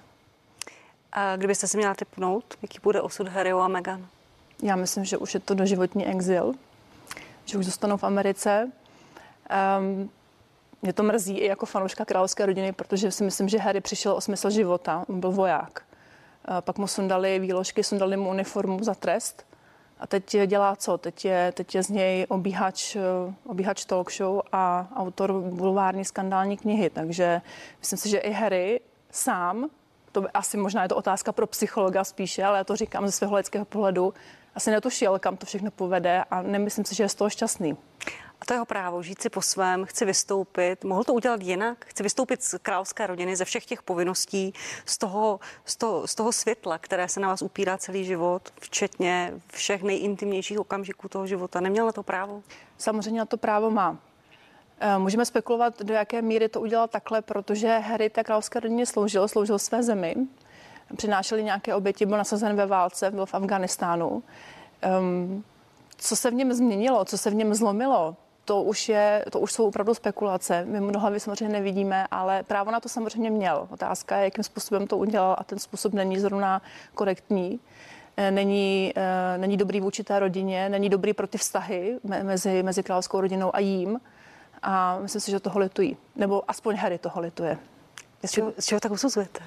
A 1.12 1.36
kdybyste 1.36 1.68
se 1.68 1.76
měla 1.76 1.94
typnout, 1.94 2.44
jaký 2.62 2.78
bude 2.82 3.00
osud 3.00 3.28
Harryho 3.28 3.60
a 3.60 3.68
Meghan? 3.68 4.06
Já 4.62 4.76
myslím, 4.76 5.04
že 5.04 5.16
už 5.16 5.34
je 5.34 5.40
to 5.40 5.54
doživotní 5.54 6.06
exil, 6.06 6.54
že 7.44 7.58
už 7.58 7.64
zůstanou 7.64 7.96
v 7.96 8.04
Americe. 8.04 8.72
Um, 9.78 10.10
mě 10.82 10.92
to 10.92 11.02
mrzí 11.02 11.38
i 11.38 11.46
jako 11.46 11.66
fanouška 11.66 12.04
královské 12.04 12.46
rodiny, 12.46 12.72
protože 12.72 13.10
si 13.10 13.24
myslím, 13.24 13.48
že 13.48 13.58
Harry 13.58 13.80
přišel 13.80 14.12
o 14.12 14.20
smysl 14.20 14.50
života. 14.50 15.04
On 15.08 15.20
byl 15.20 15.32
voják. 15.32 15.82
Pak 16.60 16.78
mu 16.78 16.86
sundali 16.86 17.38
výložky, 17.38 17.84
sundali 17.84 18.16
mu 18.16 18.30
uniformu 18.30 18.84
za 18.84 18.94
trest. 18.94 19.46
A 20.02 20.06
teď 20.06 20.36
dělá 20.46 20.76
co? 20.76 20.98
Teď 20.98 21.24
je, 21.24 21.52
teď 21.52 21.74
je 21.74 21.82
z 21.82 21.88
něj 21.88 22.26
obíhač, 22.28 22.96
obíhač 23.46 23.84
talk 23.84 24.12
show 24.12 24.40
a 24.52 24.88
autor 24.96 25.32
bulvární 25.32 26.04
skandální 26.04 26.56
knihy. 26.56 26.90
Takže 26.90 27.40
myslím 27.78 27.98
si, 27.98 28.08
že 28.08 28.18
i 28.18 28.32
Harry 28.32 28.80
sám, 29.10 29.68
to 30.12 30.20
by 30.20 30.28
asi 30.34 30.56
možná 30.56 30.82
je 30.82 30.88
to 30.88 30.96
otázka 30.96 31.32
pro 31.32 31.46
psychologa 31.46 32.04
spíše, 32.04 32.44
ale 32.44 32.58
já 32.58 32.64
to 32.64 32.76
říkám 32.76 33.06
ze 33.06 33.12
svého 33.12 33.36
lidského 33.36 33.64
pohledu, 33.64 34.14
asi 34.54 34.70
netušil, 34.70 35.18
kam 35.18 35.36
to 35.36 35.46
všechno 35.46 35.70
povede 35.70 36.24
a 36.30 36.42
nemyslím 36.42 36.84
si, 36.84 36.94
že 36.94 37.02
je 37.02 37.08
z 37.08 37.14
toho 37.14 37.30
šťastný. 37.30 37.76
A 38.42 38.44
to 38.44 38.54
jeho 38.54 38.64
právo, 38.64 39.02
žít 39.02 39.22
si 39.22 39.30
po 39.30 39.42
svém, 39.42 39.84
chci 39.84 40.04
vystoupit. 40.04 40.84
Mohl 40.84 41.04
to 41.04 41.14
udělat 41.14 41.42
jinak? 41.42 41.84
Chci 41.84 42.02
vystoupit 42.02 42.42
z 42.42 42.54
královské 42.62 43.06
rodiny, 43.06 43.36
ze 43.36 43.44
všech 43.44 43.66
těch 43.66 43.82
povinností, 43.82 44.54
z 44.86 44.98
toho, 44.98 45.40
z 45.64 45.76
toho, 45.76 46.06
z 46.06 46.14
toho 46.14 46.32
světla, 46.32 46.78
které 46.78 47.08
se 47.08 47.20
na 47.20 47.28
vás 47.28 47.42
upírá 47.42 47.78
celý 47.78 48.04
život, 48.04 48.42
včetně 48.60 49.32
všech 49.52 49.82
nejintimnějších 49.82 50.60
okamžiků 50.60 51.08
toho 51.08 51.26
života. 51.26 51.60
Neměl 51.60 51.86
na 51.86 51.92
to 51.92 52.02
právo? 52.02 52.42
Samozřejmě 52.78 53.18
na 53.18 53.26
to 53.26 53.36
právo 53.36 53.70
má. 53.70 53.98
Eh, 54.80 54.98
můžeme 54.98 55.24
spekulovat, 55.24 55.82
do 55.82 55.94
jaké 55.94 56.22
míry 56.22 56.48
to 56.48 56.60
udělal 56.60 56.88
takhle, 56.88 57.22
protože 57.22 57.78
Harry 57.78 58.10
té 58.10 58.24
královské 58.24 58.60
rodině 58.60 58.86
sloužil, 58.86 59.28
sloužil 59.28 59.58
své 59.58 59.82
zemi, 59.82 60.14
přinášeli 60.96 61.44
nějaké 61.44 61.74
oběti, 61.74 62.06
byl 62.06 62.18
nasazen 62.18 62.56
ve 62.56 62.66
válce, 62.66 63.10
byl 63.10 63.26
v 63.26 63.34
Afganistánu. 63.34 64.22
Um, 65.00 65.44
co 65.96 66.16
se 66.16 66.30
v 66.30 66.34
něm 66.34 66.52
změnilo, 66.52 67.04
co 67.04 67.18
se 67.18 67.30
v 67.30 67.34
něm 67.34 67.54
zlomilo, 67.54 68.16
to 68.44 68.62
už, 68.62 68.88
je, 68.88 69.24
to 69.30 69.40
už 69.40 69.52
jsou 69.52 69.66
opravdu 69.68 69.94
spekulace. 69.94 70.64
My 70.64 70.80
mnoha 70.80 71.00
hlavy 71.00 71.20
samozřejmě 71.20 71.48
nevidíme, 71.48 72.06
ale 72.10 72.42
právo 72.42 72.70
na 72.70 72.80
to 72.80 72.88
samozřejmě 72.88 73.30
měl. 73.30 73.68
Otázka 73.70 74.16
je, 74.16 74.24
jakým 74.24 74.44
způsobem 74.44 74.86
to 74.86 74.96
udělal 74.96 75.36
a 75.38 75.44
ten 75.44 75.58
způsob 75.58 75.92
není 75.92 76.18
zrovna 76.18 76.62
korektní. 76.94 77.60
Eh, 78.16 78.30
není, 78.30 78.92
eh, 78.96 79.38
není 79.38 79.56
dobrý 79.56 79.80
vůči 79.80 80.04
té 80.04 80.18
rodině, 80.18 80.68
není 80.68 80.88
dobrý 80.88 81.12
pro 81.12 81.26
ty 81.26 81.38
vztahy 81.38 81.98
mezi, 82.22 82.62
mezi 82.62 82.82
královskou 82.82 83.20
rodinou 83.20 83.56
a 83.56 83.60
jím. 83.60 84.00
A 84.62 84.98
myslím 84.98 85.20
si, 85.20 85.30
že 85.30 85.40
toho 85.40 85.60
litují. 85.60 85.96
Nebo 86.16 86.50
aspoň 86.50 86.76
Harry 86.76 86.98
toho 86.98 87.20
lituje. 87.20 87.58
Z 88.24 88.30
čeho, 88.30 88.52
z 88.58 88.66
čeho 88.66 88.80
tak 88.80 88.92
usuzujete? 88.92 89.40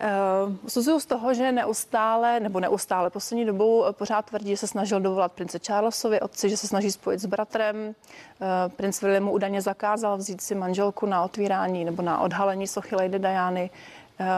Uh, 0.00 0.56
Usuzuju 0.62 1.00
z 1.00 1.06
toho, 1.06 1.34
že 1.34 1.52
neustále, 1.52 2.40
nebo 2.40 2.60
neustále 2.60 3.10
poslední 3.10 3.44
dobou 3.44 3.84
pořád 3.92 4.26
tvrdí, 4.26 4.50
že 4.50 4.56
se 4.56 4.66
snažil 4.66 5.00
dovolat 5.00 5.32
prince 5.32 5.58
Charlesovi, 5.66 6.20
otci, 6.20 6.50
že 6.50 6.56
se 6.56 6.66
snaží 6.68 6.92
spojit 6.92 7.20
s 7.20 7.26
bratrem. 7.26 7.76
Uh, 7.86 8.72
princ 8.76 9.02
William 9.02 9.24
mu 9.24 9.32
údajně 9.32 9.62
zakázal 9.62 10.16
vzít 10.16 10.40
si 10.40 10.54
manželku 10.54 11.06
na 11.06 11.24
otvírání 11.24 11.84
nebo 11.84 12.02
na 12.02 12.20
odhalení 12.20 12.66
sochy 12.66 12.96
Lady 12.96 13.18
Diany. 13.18 13.70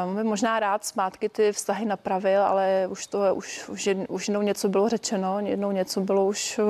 Um, 0.06 0.26
možná 0.26 0.60
rád 0.60 0.84
zpátky 0.84 1.28
ty 1.28 1.52
vztahy 1.52 1.84
napravil, 1.84 2.42
ale 2.42 2.86
už 2.90 3.06
to 3.06 3.34
už, 3.34 3.68
už 4.08 4.28
jednou 4.28 4.42
něco 4.42 4.68
bylo 4.68 4.88
řečeno, 4.88 5.40
jednou 5.40 5.70
něco 5.70 6.00
bylo 6.00 6.26
už 6.26 6.60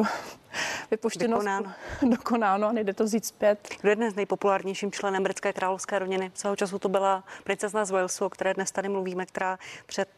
vypuštěno. 0.90 1.36
Dokonáno. 1.36 1.72
Dokonáno 2.02 2.68
a 2.68 2.72
nejde 2.72 2.94
to 2.94 3.04
vzít 3.04 3.26
zpět. 3.26 3.68
Kdo 3.80 3.88
je 3.90 3.96
dnes 3.96 4.14
nejpopulárnějším 4.14 4.92
členem 4.92 5.22
britské 5.22 5.52
královské 5.52 5.98
rodiny? 5.98 6.30
Svého 6.34 6.56
času 6.56 6.78
to 6.78 6.88
byla 6.88 7.24
princezna 7.44 7.84
z 7.84 7.90
Walesu, 7.90 8.24
o 8.24 8.30
které 8.30 8.54
dnes 8.54 8.70
tady 8.70 8.88
mluvíme, 8.88 9.26
která 9.26 9.58
před 9.86 10.08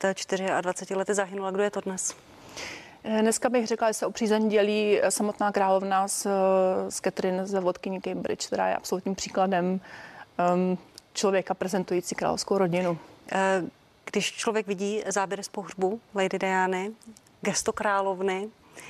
24 0.60 0.94
lety 0.94 1.14
zahynula. 1.14 1.50
Kdo 1.50 1.62
je 1.62 1.70
to 1.70 1.80
dnes? 1.80 2.14
Eh, 3.04 3.22
dneska 3.22 3.48
bych 3.48 3.66
řekla, 3.66 3.88
že 3.88 3.94
se 3.94 4.06
o 4.06 4.10
přízeň 4.10 4.48
dělí 4.48 5.00
samotná 5.08 5.52
královna 5.52 6.08
s, 6.08 6.28
s 6.88 7.00
Catherine 7.00 7.46
ze 7.46 7.60
vodkyní 7.60 8.00
Cambridge, 8.00 8.46
která 8.46 8.68
je 8.68 8.76
absolutním 8.76 9.14
příkladem 9.14 9.80
um, 10.54 10.78
člověka 11.12 11.54
prezentující 11.54 12.14
královskou 12.14 12.58
rodinu. 12.58 12.98
Eh, 13.32 13.62
když 14.10 14.32
člověk 14.32 14.66
vidí 14.66 15.02
záběry 15.06 15.44
z 15.44 15.48
pohřbu 15.48 16.00
Lady 16.14 16.38
Diany, 16.38 16.90
gesto 17.40 17.72
královny, 17.72 18.48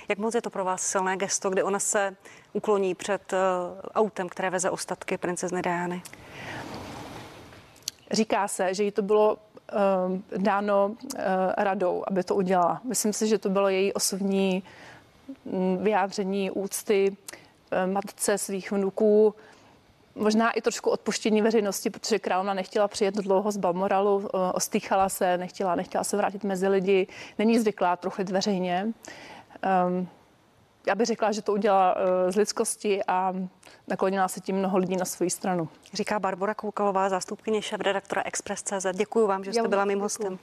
jak 0.08 0.18
moc 0.18 0.34
je 0.34 0.42
to 0.42 0.50
pro 0.50 0.64
vás 0.64 0.82
silné 0.82 1.16
gesto, 1.16 1.50
kdy 1.50 1.62
ona 1.62 1.78
se 1.78 2.16
ukloní 2.52 2.94
před 2.94 3.32
uh, 3.32 3.38
autem, 3.94 4.28
které 4.28 4.50
veze 4.50 4.70
ostatky 4.70 5.18
princezny 5.18 5.62
Diany? 5.62 6.02
Říká 8.10 8.48
se, 8.48 8.74
že 8.74 8.84
jí 8.84 8.90
to 8.90 9.02
bylo 9.02 9.36
uh, 9.36 10.42
dáno 10.42 10.86
uh, 10.86 11.20
radou, 11.56 12.04
aby 12.06 12.24
to 12.24 12.34
udělala. 12.34 12.80
Myslím 12.84 13.12
si, 13.12 13.26
že 13.26 13.38
to 13.38 13.48
bylo 13.48 13.68
její 13.68 13.92
osobní 13.92 14.62
um, 15.44 15.78
vyjádření 15.78 16.50
úcty 16.50 17.16
uh, 17.16 17.92
matce 17.92 18.38
svých 18.38 18.72
vnuků, 18.72 19.34
možná 20.14 20.50
i 20.50 20.60
trošku 20.60 20.90
odpuštění 20.90 21.42
veřejnosti, 21.42 21.90
protože 21.90 22.18
královna 22.18 22.54
nechtěla 22.54 22.88
přijet 22.88 23.14
dlouho 23.14 23.50
z 23.52 23.56
Balmoralu, 23.56 24.28
ostýchala 24.52 25.08
se, 25.08 25.38
nechtěla, 25.38 25.74
nechtěla 25.74 26.04
se 26.04 26.16
vrátit 26.16 26.44
mezi 26.44 26.68
lidi, 26.68 27.06
není 27.38 27.58
zvyklá 27.58 27.96
trochu 27.96 28.22
veřejně. 28.24 28.92
Um, 29.88 30.08
já 30.86 30.94
bych 30.94 31.06
řekla, 31.06 31.32
že 31.32 31.42
to 31.42 31.52
udělala 31.52 31.96
uh, 31.96 32.30
z 32.30 32.36
lidskosti 32.36 33.00
a 33.08 33.34
naklonila 33.88 34.28
se 34.28 34.40
tím 34.40 34.56
mnoho 34.56 34.78
lidí 34.78 34.96
na 34.96 35.04
svou 35.04 35.30
stranu. 35.30 35.68
Říká 35.92 36.18
Barbara 36.18 36.54
Koukalová, 36.54 37.08
zástupkyně 37.08 37.62
šéf-redaktora 37.62 38.22
Express.cz. 38.24 38.86
Děkuji 38.94 39.26
vám, 39.26 39.44
že 39.44 39.52
jste 39.52 39.68
byla 39.68 39.84
mým 39.84 40.00
hostem. 40.00 40.38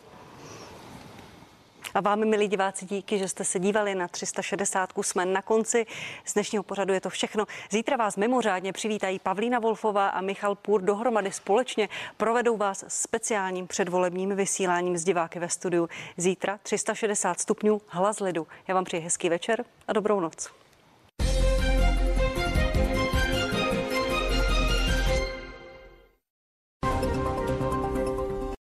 A 1.95 2.01
vám, 2.01 2.25
milí 2.25 2.47
diváci, 2.47 2.85
díky, 2.85 3.17
že 3.17 3.27
jste 3.27 3.43
se 3.43 3.59
dívali 3.59 3.95
na 3.95 4.07
360. 4.07 4.89
Jsme 5.01 5.25
na 5.25 5.41
konci. 5.41 5.85
Z 6.25 6.33
dnešního 6.33 6.63
pořadu 6.63 6.93
je 6.93 7.01
to 7.01 7.09
všechno. 7.09 7.45
Zítra 7.71 7.97
vás 7.97 8.17
mimořádně 8.17 8.73
přivítají 8.73 9.19
Pavlína 9.19 9.59
Wolfová 9.59 10.07
a 10.07 10.21
Michal 10.21 10.55
Půr 10.55 10.81
dohromady 10.81 11.31
společně. 11.31 11.89
Provedou 12.17 12.57
vás 12.57 12.85
speciálním 12.87 13.67
předvolebním 13.67 14.35
vysíláním 14.35 14.97
z 14.97 15.03
diváky 15.03 15.39
ve 15.39 15.49
studiu. 15.49 15.89
Zítra 16.17 16.59
360 16.63 17.39
stupňů 17.39 17.81
hlas 17.87 18.19
lidu. 18.19 18.47
Já 18.67 18.75
vám 18.75 18.83
přeji 18.83 19.03
hezký 19.03 19.29
večer 19.29 19.65
a 19.87 19.93
dobrou 19.93 20.19
noc. 20.19 20.64